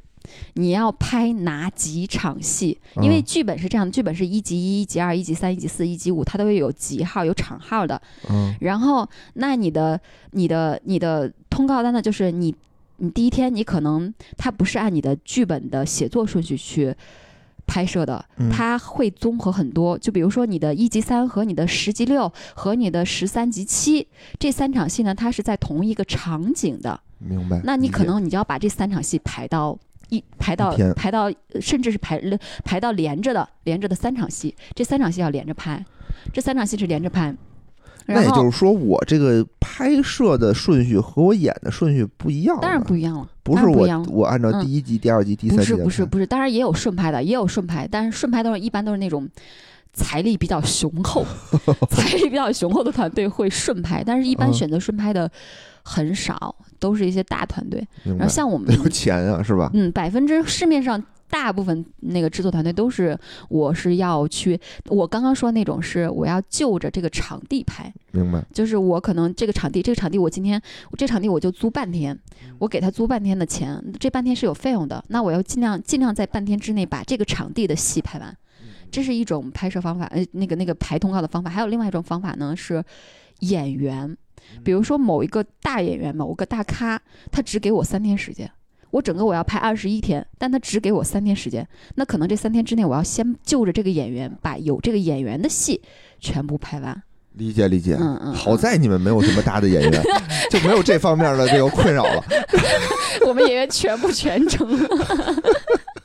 [0.54, 2.80] 你要拍哪几场戏？
[3.02, 8.02] 因为嗯剧本是这样的，剧本是一集一、一集二、一集三、一集四、一集五，它都会有集号、有场号的。
[8.30, 10.00] 嗯然后，那你的、
[10.32, 12.56] 你的、你的通告单呢，就是你
[12.98, 16.96] 你第一天你可能它不是按你的剧本的写作顺序去。
[17.68, 24.06] 拍摄的嗯，它会综合很多，就比如说你的一集三和你的十集六和你的十三集七
[24.38, 27.62] 这三场戏呢，它是在同一个场景的，明白。
[27.64, 29.78] 那你可能你就要把这三场戏排到
[30.12, 32.22] 一排到一排到，呃甚至是排
[32.64, 35.84] 排到连着的连着的三场戏，这三场戏要连着拍，
[36.32, 37.36] 这三场戏是连着拍。
[38.08, 42.58] 那也就是说，我这个拍摄的顺序和我演的顺序不一样。
[42.60, 49.30] 当然不一样了，不是我我按照嗯第一集、第二集、第三集不是不是不是，当然也有顺拍的，也有顺拍，但是顺拍都是一般都是那种
[49.94, 51.26] 财力比较雄厚、
[51.90, 55.30] 财力比较雄厚的团队会顺拍，但是一般嗯选择顺拍的
[55.84, 57.86] 很少，都是一些大团队。
[58.04, 58.28] 然后？
[58.28, 59.70] 像我们有钱啊，是吧？
[59.74, 63.18] 嗯，百分之市面上大部分那个制作团队都是，
[63.50, 68.44] 我是要去，我刚刚说那种是我要就着这个场地拍，明白？
[68.54, 70.62] 就是我可能这个场地，这个场地我今天
[70.98, 72.18] 这场地我就租半天，
[72.60, 78.38] 我给他租半天的钱，这半天是有费用的，那我要尽量尽量在半天之内把这个场地的戏拍完，
[78.92, 82.84] 这是一种拍摄方法，呃，那个那个排通告的方法，还有另外一种方法呢是
[83.40, 84.16] 演员，
[84.64, 88.52] 比如说某一个大演员，某个大咖，他只给我三天时间。
[88.92, 91.66] 我整个我要拍二十一天，但他只给我三天时间，
[91.96, 95.82] 那可能这三天之内，我要先就着这个演员，把有这个演员的戏
[96.20, 97.02] 全部拍完。
[97.36, 98.34] 理解理解，嗯嗯。
[98.34, 100.04] 好在你们没有什么大的演员，
[100.52, 102.22] 就没有这方面的这个困扰了。
[103.26, 104.68] 我们演员全部全程。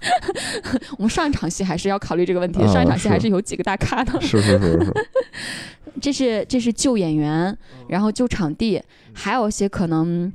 [0.99, 4.19] 我们上一场戏还是要考虑这个问题，上一场戏还是有几个大咖的。
[4.23, 4.95] 是是是是。
[6.01, 7.57] 这是这是救演员，
[7.89, 8.83] 然后救场地，
[9.13, 10.33] 还有一些可能。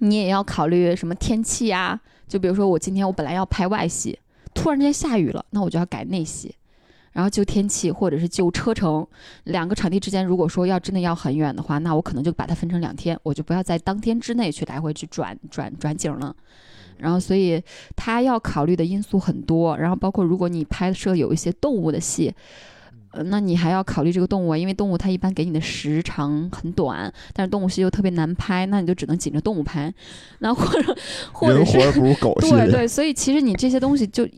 [0.00, 1.98] 你也要考虑什么天气呀？
[2.28, 4.18] 就比如说我今天我本来要拍外戏，
[4.52, 6.54] 突然之间下雨了，那我就要改内戏，
[7.12, 9.06] 然后就天气或者是就车程，
[9.44, 16.36] 两个场地之间如果说要真的要很远的话，那我可能就把它分成两天，我就不要在当天之内去来回去转转转景了。
[16.98, 17.62] 然后所以
[17.94, 22.34] 他要考虑的因素很多，然后包括如果你拍摄有一些动物的戏。
[23.24, 29.90] 那你还要考虑这个动物，因为动物它一般给你的时长很短，但是动物戏又特别难拍，那你就只能紧着动物拍。
[30.40, 30.94] 那或者
[31.32, 32.34] 或者是不如狗。
[32.42, 34.28] 对对，所以其实你这些东西就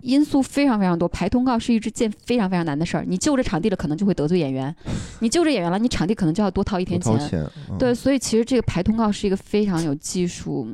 [0.00, 3.04] 因素非常非常多，排通告是一件非常非常难的事儿。
[3.06, 4.72] 你就着场地了，可能就会得罪演员；
[5.20, 7.46] 你就着演员了，你场地可能就要多掏一天钱。
[7.78, 10.66] 对，所以其实这个排通告是一个非常有技术。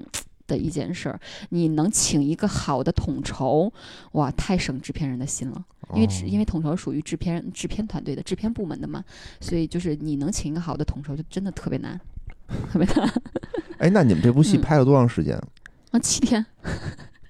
[0.49, 1.21] 的一件事儿，
[1.51, 3.73] 你能请一个好的统筹，
[4.13, 5.65] 哇，太省制片人的心了。
[5.95, 9.05] 因为因为统筹属于制片制片团队的制片部门的嘛，
[9.41, 11.99] 所以就是你能请一个好的统筹，就真的特别难，
[12.73, 13.09] 特别难。
[13.79, 15.41] 哎，那你们这部戏拍了多长时间？
[15.93, 16.45] 啊，七天。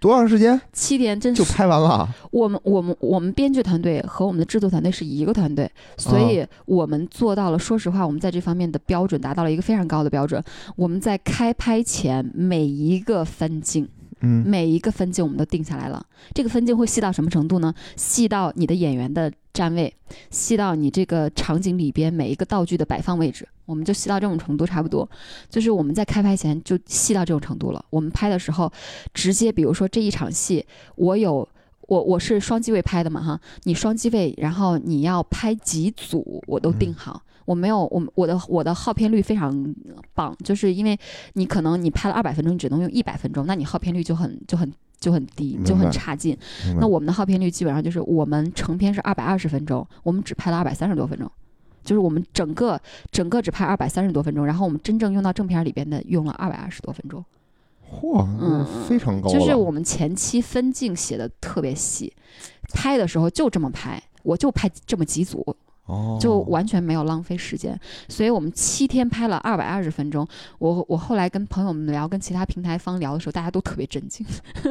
[0.01, 0.61] 多长时间？
[0.73, 2.09] 七天，真就拍完了。
[2.31, 7.59] 我们我们我们编剧团队和我们的制作团队是一个团队，所以我们做到了。
[7.59, 10.43] 说实话，我们在这方面的标准达到了一个非常高的标准。
[10.77, 13.89] 我们在开拍前每一个分镜。
[14.21, 16.05] 嗯，每一个分镜我们都定下来了。
[16.35, 17.73] 这个分镜会细到什么程度呢？
[17.97, 19.95] 细到你的演员的站位，
[20.31, 25.09] 细到你这个场景里边每一个道具的摆放位置，我们就细到这种程度，差不多。
[25.49, 27.85] 就是我们在开拍前就细到这种程度了。
[27.91, 28.73] 我们拍的时候，
[29.15, 30.65] 直接比如说这一场戏，
[30.97, 31.49] 我有
[31.83, 37.23] 我我是双机位拍的嘛哈，你双机位，然后你要拍几组，我都定好。
[37.49, 39.75] 我没有，我我的我的耗片率非常
[40.13, 40.99] 棒，就是因为
[41.33, 44.71] 你可能你拍了二百分钟，你只能用一百分钟，那你耗片率就很就很
[45.01, 46.37] 就很低，就很差劲。
[46.79, 51.31] 那我们的耗片率基本上就是我们成片是二百二十分钟，我们只拍了二百三十多分钟，
[51.83, 52.79] 就是我们整个
[53.11, 57.25] 整个只拍二百三十多分钟，然后我们真正用到正片里边的用了二百二十多分钟。
[57.91, 59.33] 嚯，嗯，非常高。
[59.33, 62.13] 就是我们前期分镜写的特别细，
[62.75, 65.57] 拍的时候就这么拍，我就拍这么几组。
[66.21, 67.79] 就完全没有浪费时间，
[68.09, 70.27] 所以我们七天拍了二百二十分钟。
[70.59, 74.27] 我我后来跟朋友们聊，跟其他平台方聊的时候，大家都特别震惊，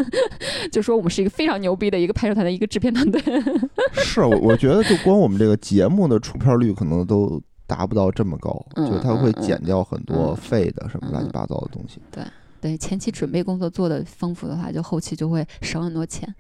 [0.71, 3.21] 就说我们是一个非常牛逼的一个拍摄团队，一个制片团队。
[3.93, 11.99] 是，我我觉得就光我们这个节目的出片率可能都达不到这么高，就它会减掉很多废的什么乱七八糟的东西。
[12.11, 12.23] 对
[12.61, 16.31] 对，前期准备工作做的丰富的话，就后期就会省很多钱。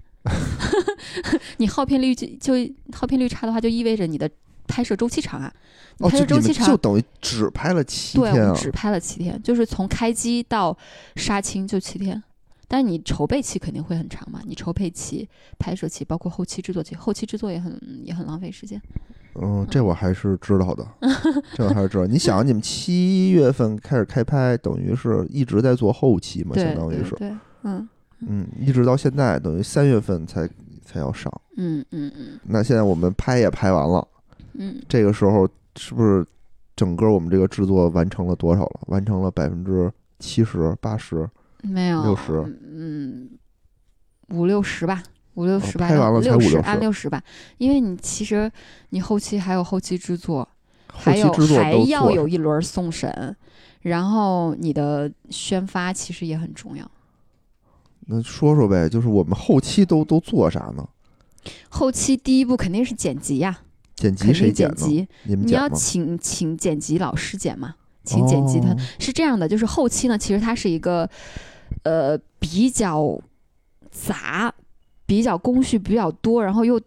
[1.57, 2.53] 你耗片率就就
[2.91, 4.29] 耗片率差的话，就意味着你的。
[4.67, 5.53] 拍摄周期长啊！
[5.99, 8.53] 拍摄周期长就等于只拍了七天啊！
[8.55, 10.77] 只拍了七天，就是从开机到
[11.15, 12.21] 杀青就七天。
[12.69, 14.41] 但是你筹备期肯定会很长嘛？
[14.45, 18.81] 你筹备期、拍摄期，包括后期制作期，后期制作也很也很浪费时间。
[19.41, 20.85] 嗯，这我还是知道的，
[21.55, 22.05] 这我还是知道。
[22.05, 26.55] 你想，你们七月份开始开拍，等于是一直在做后期嘛？
[26.55, 27.87] 相当于是，对，嗯
[28.19, 30.45] 嗯，一直到现在，等于三月份才
[30.83, 31.31] 才要上。
[31.55, 32.39] 嗯嗯嗯。
[32.43, 34.05] 那现在我们拍也拍完了。
[34.57, 36.25] 嗯，这个时候是不是
[36.75, 38.79] 整个我们这个制作完成了多少了？
[38.87, 41.29] 完成了百分之七十八十？
[41.61, 42.43] 没有六十？
[42.63, 43.29] 嗯，
[44.29, 45.01] 五六十吧，
[45.35, 47.21] 五六十吧，拍完了才五六十，按六十吧。
[47.57, 48.51] 因为你其实
[48.89, 50.47] 你后期还有后期制作，
[50.87, 53.35] 还有还要有一轮送审，
[53.81, 56.89] 然后你的宣发其实也很重要。
[58.07, 60.87] 那说说呗，就是我们后期都都做啥呢？
[61.69, 63.59] 后期第一步肯定是剪辑呀。
[63.97, 65.07] 剪辑谁剪辑？
[65.25, 67.75] 你要请请剪辑老师剪嘛？
[68.03, 71.09] 请剪辑团是这样的，就是后期呢，其实它是一个
[71.83, 73.19] 呃比较
[73.91, 74.53] 杂、
[75.05, 76.79] 比较工序比较多，然后又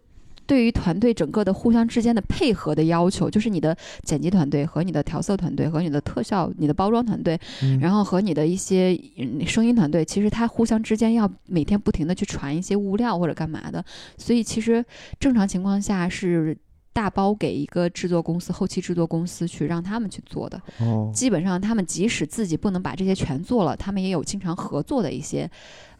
[0.47, 13.85] 对于团队整个的互相之间的配合的要求，就是你的剪辑团队和你的调色团队和你的特效、你的包装团队，嗯然后和你的一些嗯声音团队，其实它互相之间要每天不停的去传一些物料或者干嘛的，
[14.17, 14.83] 所以其实
[15.19, 16.57] 正常情况下是。
[16.93, 25.49] 大包给一个制作公司、后期制作公司去让他们去做的，哦，基本上他们即使自己不能把这些全做了，他们也有经常合作的一些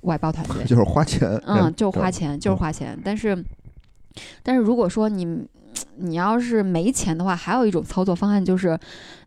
[0.02, 0.64] 外包团队。
[0.68, 3.00] 就是花钱，嗯，就花钱，就是花钱。
[3.04, 3.42] 但是，
[4.44, 5.48] 但是如果说你
[5.96, 8.78] 你要是没钱的话，还有一种操作方案就是，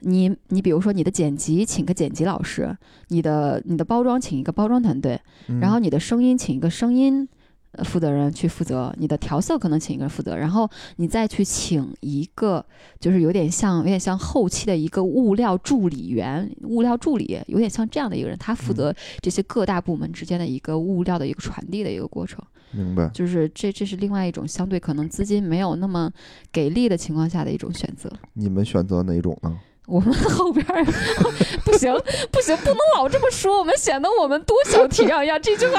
[0.00, 2.76] 你你比如说你的剪辑请个剪辑老师，
[3.08, 7.26] 你的你的包装请一个包装团队，嗯然后你的声音请一个声音。
[7.26, 7.38] 呃
[7.84, 12.64] 负责人去负责你的调色，可能请一个人负责，然后你再去请一个，
[13.00, 22.40] 就是有点像有点像后期的一个物料助理员、物料助理，有点像这样的一个人，他负嗯责这些各大部门之间的一个物料的一个传递的一个过程。
[22.70, 23.08] 明白。
[23.14, 26.10] 就是这这是另外一种相对可能资金没有那么
[26.52, 28.10] 给力的情况下的一种选择。
[28.32, 29.56] 你们选择哪种呢？
[29.86, 30.82] 我们后边儿
[31.62, 31.92] 不行
[32.32, 35.38] 不行，不能老这么说，我们显得我们多小体谅呀。
[35.38, 35.78] 这句话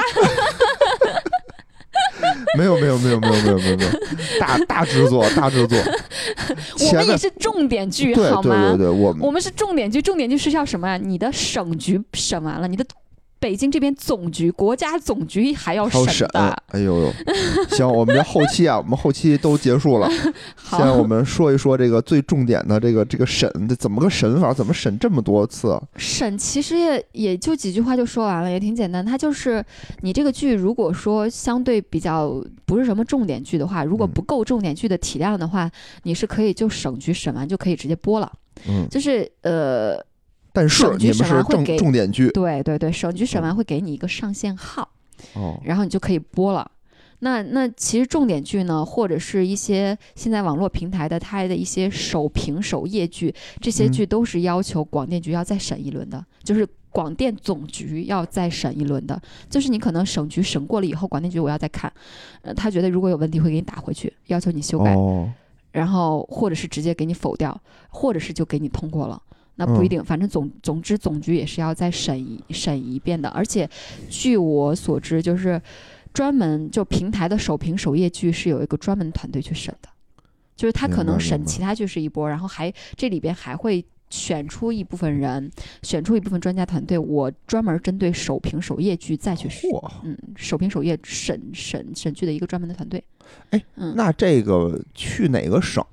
[2.58, 3.90] 没有，没有，没有，没有，没有，没有，没有，
[4.40, 5.78] 大大制作，大制作，
[6.88, 8.70] 我们也是重点剧，对对好吗？
[8.78, 10.98] 对对，我们我们是重点剧，重点剧是要什么啊？
[10.98, 12.86] 你的省局审完了，你的
[13.46, 17.14] 北京这边总局、国家总局还要审审的。，哎呦呦，
[17.70, 20.10] 行，我们这后期啊，我们后期都结束了，
[20.58, 24.52] 好现在我们说一说这个最重点的这个这个审，怎么个审法？
[24.52, 25.70] 怎么审这么多次？
[25.70, 29.06] 啊审其实也也就几句话就说完了，也挺简单。
[29.06, 29.64] 它就是
[30.02, 35.70] 你这个剧，如果说相对比较不是什么重点剧的话，如果嗯不够重点剧的体量的话，
[36.02, 38.32] 你是可以就省局审完就可以直接播了。
[38.68, 40.04] 嗯，就是呃，
[40.56, 41.44] 但是你们是
[41.78, 44.90] 重点剧对对对，省局审完会给你一个上线号，
[45.34, 46.72] 哦，然后你就可以播了。
[47.20, 59.20] 那那其实重点剧呢，或者是一些现在网络平台的它的一些首评首页剧，这些嗯剧都是要求广电局要再审一轮的，就是广电总局要再审一轮的。
[59.50, 61.92] 就是你可能省局审过了以后，广电局我要再看，
[62.42, 65.32] 呃，他觉得如果有问题会给你打回去，要求你修改，哦，
[65.72, 69.22] 然后或者是直接给你否掉，或者是就给你通过了。
[69.56, 73.30] 那不一嗯定，反正总总之总局也是要再审一审一遍的。
[73.30, 73.70] 而且
[74.10, 75.62] 据我所知，就是
[76.14, 79.90] 专门就平台的首屏首页剧是有一个专门团队去审的，
[80.56, 83.84] 就是他可能审其他剧是一波，然后还这里边还会。
[84.12, 85.52] 选出一部分人，
[85.82, 89.68] 选出一部分专家团队，我专门针对首屏首页剧再去审，
[90.04, 93.04] 嗯，首屏首页审审审剧的一个专门的团队。
[93.52, 95.84] 哎，嗯，那这个去哪个省，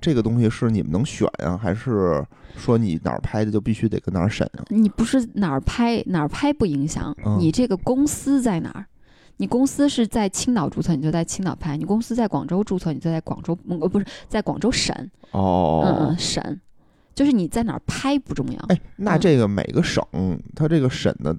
[0.00, 2.24] 这个东西是你们能选呀、还是
[2.56, 4.64] 说你哪儿拍的就必须得跟哪儿审啊？
[4.68, 8.86] 你不是哪儿拍哪儿拍不影响，嗯你这个公司在哪儿？
[9.38, 16.60] 你公司是在青岛注册，你就在青岛拍；你公司在广州注册，你就在广州，嗯呃，不是在广州审，哦，嗯嗯，审，
[17.16, 18.58] 就是你在哪儿拍不重要。
[18.68, 20.04] 哎，那嗯这个每个省
[20.54, 21.36] 它这个审的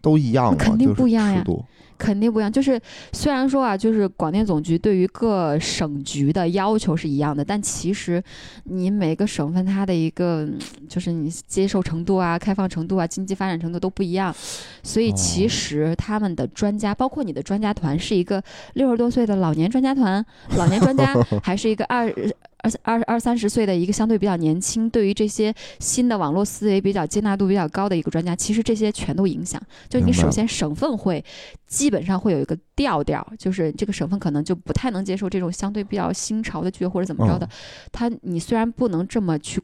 [0.00, 0.56] 都一样吗？
[0.58, 1.62] 肯定就是不一样呀尺度
[1.98, 2.50] 肯定不一样。
[2.50, 2.80] 就是
[3.12, 8.22] 虽然说啊，就是广电总局对于各省局的要求是一样的，但其实
[8.64, 14.34] 你每个省份它的一个嗯就是你接受程度啊、开放程度啊、经济发展程度都不一样，
[14.82, 18.42] 所以哦其实他们的专家，包括你的专家团，是一个
[18.74, 20.24] 六十多岁的老年专家团、
[20.56, 22.12] 老年专家， 还是一个二。
[22.82, 29.60] 二二二三十岁的一个相对比较年轻，对于这些新的网络思维比较接纳度比较高的一个专家，其实这些全都影响。
[29.88, 31.24] 就你首先省份会
[31.66, 37.50] 基本上会有一个调调，就是这个省份可能就不太能接受这种相对比较新潮的剧或者怎么着的嗯。
[37.92, 39.60] 他你虽然不能这么去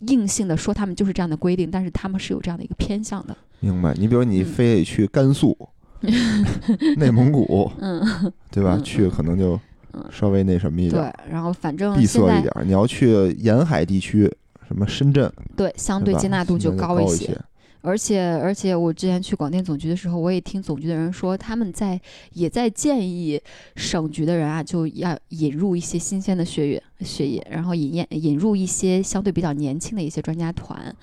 [0.00, 3.36] 硬性的说他们就是这样的规定，但是他们是有这样的一个偏向的。
[3.60, 3.94] 明白？
[3.94, 5.56] 你比如你嗯非得去甘肃、
[6.98, 8.74] 内蒙古，嗯，对吧？
[8.76, 9.58] 嗯去可能就
[9.94, 12.64] 嗯稍微那什么一点对，，然后反正闭塞一点儿。
[12.64, 14.30] 你要去沿海地区，
[14.66, 17.38] 什么深圳，对相对接纳度就高一些。
[17.84, 22.00] 而且而且，我之前去广电总局的时候，我也听总局的人说，他们在
[22.32, 23.38] 也在建议
[23.76, 30.80] 省局的人啊，就要引入一些新鲜的血液血液，然后引引引入一些相对比较年轻的一些专家团。
[30.80, 30.94] 呃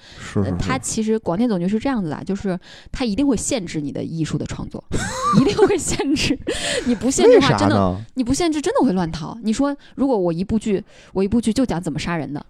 [0.43, 2.59] 是他其实广电总局是这样子的啊，就是
[2.91, 4.83] 他一定会限制你的艺术的创作，
[5.39, 6.37] 一定会限制。
[6.87, 8.01] 你不限制为的话，真的？
[8.15, 9.37] 你不限制，真的会乱套。
[9.43, 12.43] 你说，如果我一部剧，我一部剧就讲怎么杀人的，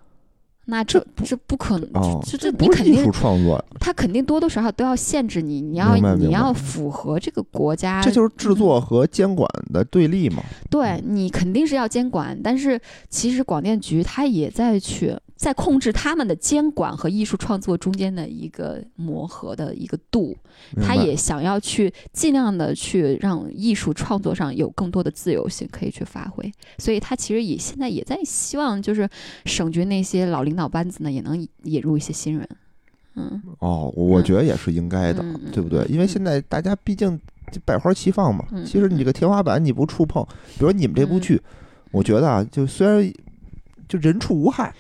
[0.66, 10.44] 那这这不可能，哦，这这你肯定术创作呀，他肯定多多少少都要限制你，你要你要符合这个国家，这就是制作和监管的对立嘛。
[10.70, 20.38] 对你肯定是要监管，但是其实广电局它也在去在控制他们的监管和艺术创作中间的一个磨合的一个度，
[20.76, 29.10] 他也想要去尽量的去让艺术创作上有更多的自由性可以去发挥，所以他其实也现在也在希望就是
[29.46, 32.48] 省局那些老领导班子呢也能引引入一些新人，
[33.16, 35.84] 嗯，哦，我嗯觉得也是应该的，对不对？
[35.86, 37.20] 因为现在大家毕竟
[37.66, 40.24] 百花齐放嘛，嗯其实你这个天花板你不触碰，
[40.60, 41.42] 比如你们这部剧，
[41.90, 43.12] 我觉得啊，就虽然
[43.92, 44.74] 就人畜无害，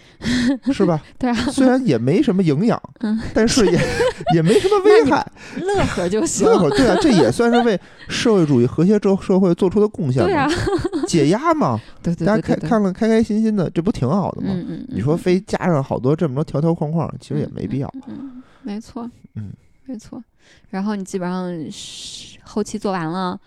[0.72, 1.04] 是吧？
[1.20, 3.80] 对啊，虽然也没什么营养， 嗯但是也
[4.34, 5.26] 也没什么危害。
[5.58, 14.48] 乐呵就行，乐呵，对啊，这也算是为社会主义和谐社社会做出的贡献对啊嘛，，解压嘛，对对大家对对对，看看了开开心心的，这不挺好的吗？
[14.54, 17.94] 嗯嗯，你说嗯非加上好多这么多条条框框，其实也没必要。
[18.08, 19.52] 嗯，没错，嗯，
[19.86, 20.24] 没错。
[20.70, 23.38] 然后你基本上是后期做完了，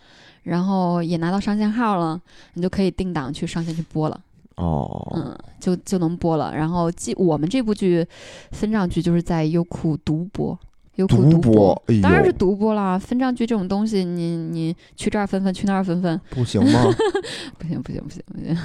[0.43, 2.21] 然后也拿到上线号了，
[2.55, 4.21] 你就可以定档去上线去播了，
[4.57, 6.55] 哦，嗯，就就能播了。
[6.55, 8.07] 然后记我们这部剧
[8.53, 10.59] 分账剧就是在优酷独播。
[10.97, 12.99] 优酷独播当然是独播啦。
[12.99, 16.85] 分账剧这种东西，你你去这儿分分，去那儿分分，不行吗？
[17.59, 18.57] 不行不行不行不行！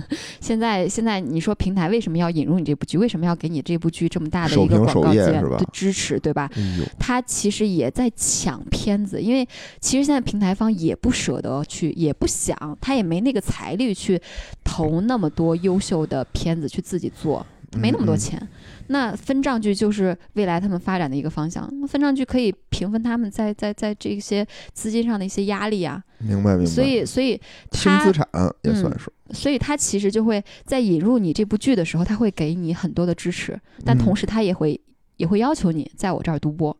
[0.40, 2.98] 现在现在你说平台为什么要引入你这部剧？
[2.98, 6.50] 为什么要给你这部剧这么大的一个广告资源的支持，对吧？
[6.98, 9.46] 他其实也在抢片子，因为
[9.80, 14.20] 其实现在平台方也不舍得去，也不想，他也没那个财力去
[14.64, 18.48] 投那么多优秀的片子去自己做，没那么多嗯嗯钱。
[18.90, 21.68] 那分账剧就是未来他们发展的一个方向。
[21.80, 26.70] 那分账剧可以平分他们在在在这些资金上的一些压力啊，明白明白。
[26.70, 27.38] 所以所以
[27.70, 28.26] 他轻资产
[28.62, 34.80] 也算嗯是，所以他其实就会在引入你这部剧的时候，他会给你很多的支持，但嗯同时他也会、
[35.18, 36.74] 也会要求你在我这儿独播。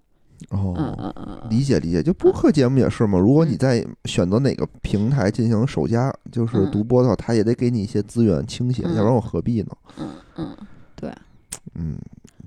[0.51, 1.47] 嗯哦。
[1.51, 3.19] 理解理解，就播客节目也是嘛。
[3.19, 9.69] 如果你嗯在选择哪个平台进行首家就是嗯独播的话，他也得给你一些资源倾斜，嗯要不然我何必呢？
[9.99, 10.67] 嗯嗯，对，
[11.75, 11.99] 嗯，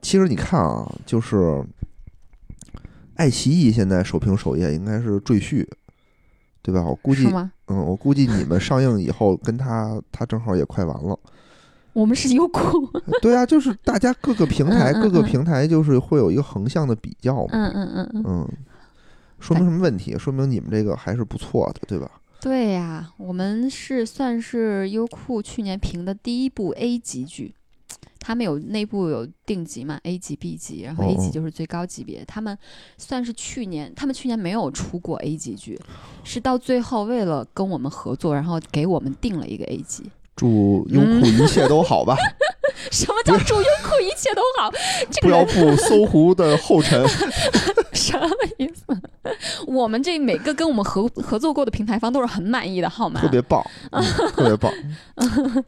[0.01, 1.63] 其实你看啊，就是
[3.15, 5.67] 爱奇艺现在首屏首页应该是赘婿，
[6.61, 6.83] 对吧？
[6.83, 7.27] 我估计？
[7.67, 11.17] 嗯，我估计你们上映以后跟他他正好也快完了。
[11.93, 12.89] 我们是优酷。
[13.21, 17.49] 对啊，就是大家各个平台各个平台就是会有一个横向的比较嘛。
[17.51, 18.49] 嗯嗯嗯嗯，嗯，
[19.39, 20.17] 说明什么问题？
[20.17, 22.09] 说明你们这个还是不错的，对吧？
[22.39, 27.53] 对呀，我们是算是优酷去年评的第一部 A 级剧。
[28.23, 32.23] 他们有内部有定级嘛，A 级、B 级，然后哦 A 哦级就是最高级别。
[32.25, 32.55] 他们
[32.97, 35.77] 算是去年，他们去年没有出过 A 级剧，
[36.23, 40.03] 是到最后为了跟我们合作，然后给我们定了一个 A 级。
[40.35, 42.15] 祝优酷一切都好吧，
[42.89, 44.71] 什么叫祝优酷一切都好？
[45.11, 47.05] 这不要步搜狐的后尘。
[47.93, 48.83] 什么意思？
[49.67, 53.21] 我们这每个跟我们合合作过的平台方都是很满意的，好吗？
[53.21, 54.03] 特别棒，嗯
[54.33, 54.71] 特别棒。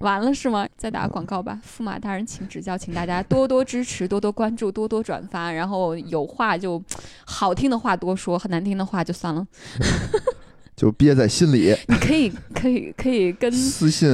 [0.00, 0.66] 完了是吗？
[0.76, 6.82] 再打个广告吧，驸马大人请指教，请大家多多支持，多多关注，多多转发，然后有话就
[7.24, 9.46] 好听的话多说，难听的话就算了。
[10.76, 14.08] 就憋在心里，你可以可以可以跟私信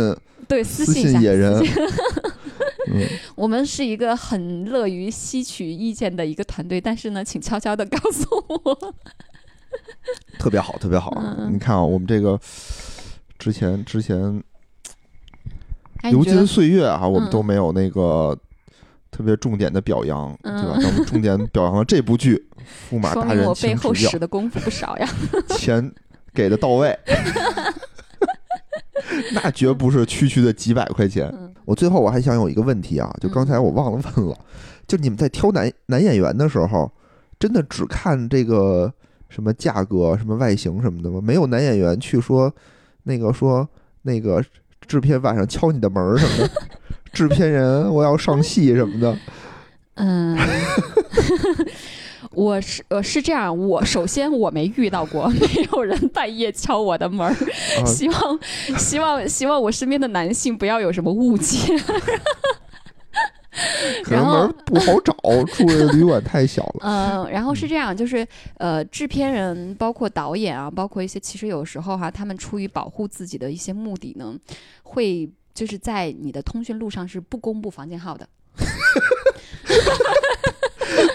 [0.47, 1.75] 对私私信野人私信。
[2.93, 8.95] 嗯，我们是一个很乐于吸取意见的一个团队，但是呢，请悄悄的告诉我。
[10.39, 11.11] 特别好，特别好。
[11.51, 12.39] 你看啊，我们这个
[13.39, 14.50] 之前之前哎，
[16.03, 18.37] 流金岁月啊，我们嗯都没有那个
[19.11, 20.75] 特别重点的表扬，对吧？
[20.77, 22.49] 嗯咱们重点表扬了这部剧，
[22.91, 25.09] 驸马大人请我背后使，的功夫不少呀。
[25.51, 25.93] 钱
[26.33, 26.99] 给的到位。
[29.33, 31.29] 那绝不是区区的几百块钱。
[31.33, 34.37] 嗯我最后我还想有一个问题啊，就刚才我忘了问了，
[34.89, 36.91] 就你们在挑男男演员的时候，
[37.39, 38.93] 真的只看这个
[39.29, 41.21] 什么价格、什么外形什么的吗？
[41.23, 42.53] 没有男演员去说
[43.05, 43.69] 那个说
[44.03, 44.45] 那个
[44.87, 46.51] 制片晚上敲你的门儿什么的，
[47.13, 49.17] 制片人我要上戏什么的。
[49.95, 50.37] 嗯，
[52.33, 58.39] 我是呃是这样，我首先我没遇到过，没有人半夜敲我的门儿，啊，希望
[58.79, 61.59] 希望希望我身边的男性不要有什么误解。
[64.05, 65.15] 可能门不好找，
[65.55, 66.81] 住的旅馆太小了。
[66.83, 68.27] 嗯，然后是这样，就是
[68.59, 74.35] 呃，制片人包括导演啊，包括一些其实有时候哈、他们出于保护自己的一些目的呢，
[74.83, 78.29] 会就是在你的通讯录上是不公布房间号的。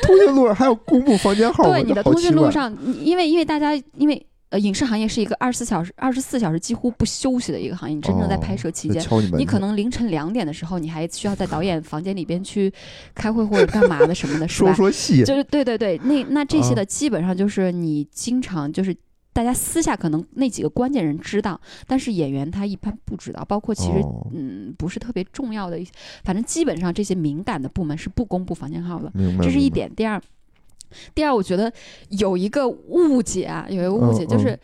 [0.01, 9.03] 通讯录上还要公布房间号，对你的通讯录上，因为因为大家因为呃影视行业是一个二十四小时二十四小时几乎不休息的一个行业，你真正在拍摄期间。
[9.31, 12.71] 你，你可能凌晨两点的时候，你还需要在导演房间里边去
[13.13, 14.73] 开会或者干嘛的什么的，是吧？
[14.73, 18.95] 说说戏，就是对对对，那那这些啊的基本上就是你经常就是
[19.33, 25.91] 大家私下可能那几个关键人知道，但是演员他一般不知道，包括其实、哦嗯不是特别重要的一些，
[26.23, 29.11] 反正基本上这些敏感的部门是不公布房间号的。
[29.41, 29.93] 这是一点。
[29.95, 30.21] 第二，
[31.13, 31.71] 第二，我觉得
[32.09, 34.59] 有一个误解啊，有一个误解嗯就是嗯。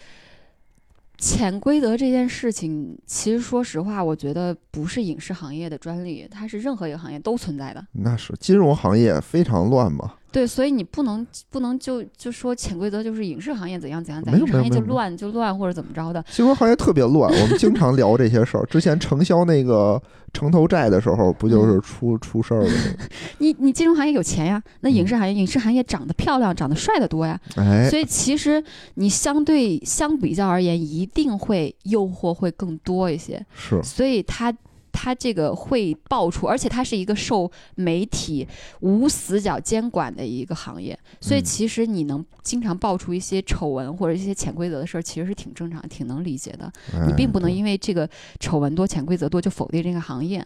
[1.21, 7.85] 潜规则这件事情，其实说实话，我觉得不是影视行业的专利，它是任何一个行业都存在的。
[7.91, 16.23] 那是金融行业非常乱嘛，对，所以你不能不能就就说潜规则就是影视行业怎样怎样，在没有影视行业就乱就乱或者怎么着的。
[16.31, 18.65] 金融行业特别乱，我们经常聊这些事儿。
[18.65, 20.01] 之前承销那个
[20.33, 22.75] 城投债的时候，不就是嗯出出事儿了吗？
[23.39, 28.63] 你你金融行业有钱呀，那影嗯视行业影视行业长得漂亮、长得帅的多呀，哎，所以其实
[28.93, 33.45] 你相对相比较而言，一定会诱惑会更多一些。
[33.53, 34.53] 是所以它
[34.91, 38.47] 它这个会爆出，而且它是一个受媒体
[38.81, 46.71] 无死角监管的一个行业，所以嗯其实你能经常爆出一些丑闻或者一些潜规则的事儿，其实是挺正常、挺能理解的。
[47.05, 50.45] 你哎并不能因为这个丑闻多、潜规则多就否定这个行业，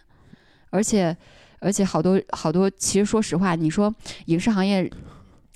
[0.70, 1.16] 而且
[1.60, 3.94] 而且好多好多，其实说实话，你说
[4.26, 4.92] 影视行业。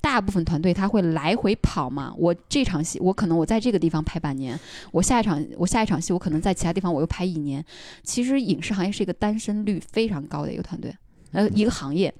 [0.00, 2.12] 大部分团队他会来回跑嘛？
[2.16, 4.58] 我这场戏，我可能我在这个地方拍半年，
[4.92, 7.64] 我下一场我下一场戏，我可能在其他地方我又拍一年。
[8.02, 10.96] 其实影视行业是一个单身率非常高的一个团队，
[11.32, 12.12] 呃，一个行业。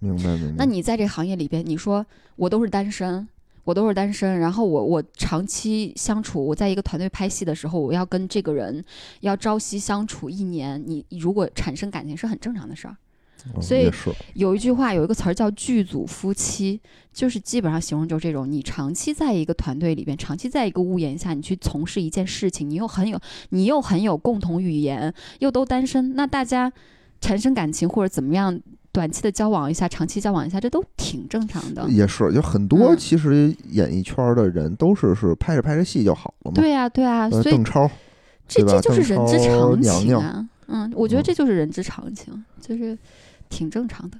[0.00, 0.54] 明白明白。
[0.56, 2.04] 那你在这个行业里边，你说
[2.36, 3.28] 我都是单身，
[3.64, 8.84] 我都是单身，然后我我长期相处，我在一个团队拍戏的时候，我要跟这个人
[9.20, 12.96] 要朝夕相处一年，你如果产生感情是很正常的事儿。
[13.54, 13.90] 嗯所以
[14.34, 16.80] 有一句话，有一个词儿叫剧组夫妻，
[17.12, 23.18] 就是基本上形容就是这种，你长期在一个团队里边，长期在一个屋檐下，你去从事一件事情，你又很有
[23.50, 26.72] 你又很有共同语言，又都单身，那大家
[27.20, 28.58] 产生感情或者怎么样，
[28.92, 31.88] 短期的交往一下，长期交往一下，这都挺正常的。
[31.88, 36.60] 也是，就很多嗯其实演艺圈的人都是是拍着拍着戏就好了嘛。
[36.60, 37.90] 对呀、对呀、呃，所以邓超
[38.48, 40.46] 这这就是人之常情啊。
[40.72, 42.96] 嗯，我觉得嗯这就是人之常情，就是
[43.50, 44.16] 挺正常的。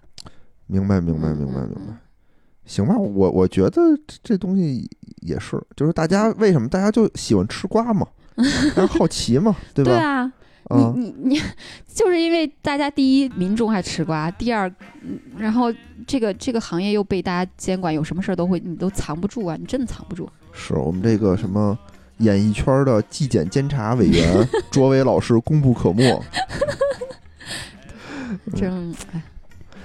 [0.66, 1.98] 明白明白嗯明白嗯明白嗯。
[2.66, 3.80] 行吧，我我觉得这
[4.22, 4.88] 这东西
[5.22, 8.06] 也是，就是大家为什么大家就喜欢吃瓜嘛，
[8.76, 9.90] 大家好奇嘛，对吧？
[9.90, 10.32] 对啊，
[10.68, 11.42] 啊，你你你，
[11.92, 14.68] 就是因为大家第一民众爱吃瓜，第二，
[15.02, 15.72] 嗯然后
[16.06, 20.28] 这个这个行业又被大家监管，有什么事儿都会你都藏不住啊，你真的藏不住。
[20.52, 21.76] 是我们这个什么
[22.18, 26.04] 演艺圈的纪检监察委员卓伟老师功不可没。
[28.54, 29.22] 真哎，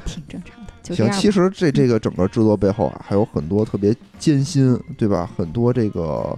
[0.06, 5.30] 挺正常的，就行，其实这这个整个制作背后啊，还有很多特别艰辛，对吧？
[5.38, 6.38] 很多这个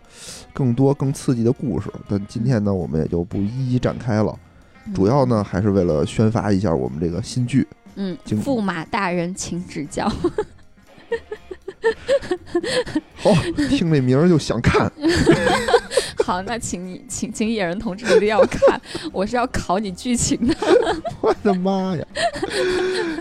[0.53, 4.37] 更多更刺激的故事，但今天呢，我们也就不一一展开了。
[4.95, 7.67] 主要呢，还是为了宣发一下我们这个新剧。
[7.95, 10.09] 嗯，经驸马大人请指教。
[13.15, 13.33] 好，
[13.69, 14.91] 听这名儿就想看。
[16.25, 18.79] 好，那请你请请野人同志一定要看，
[19.13, 20.55] 我是要考你剧情的。
[21.21, 22.05] 我的妈呀！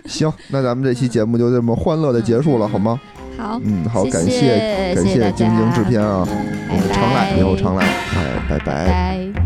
[0.07, 3.01] 行，那咱们这期节目就这么欢乐的结束了，好吗？
[3.39, 8.87] 好，嗯，好，感谢谢感谢晶晶制片啊，我们常来，以后常来，哎，拜拜。
[8.87, 9.46] 拜。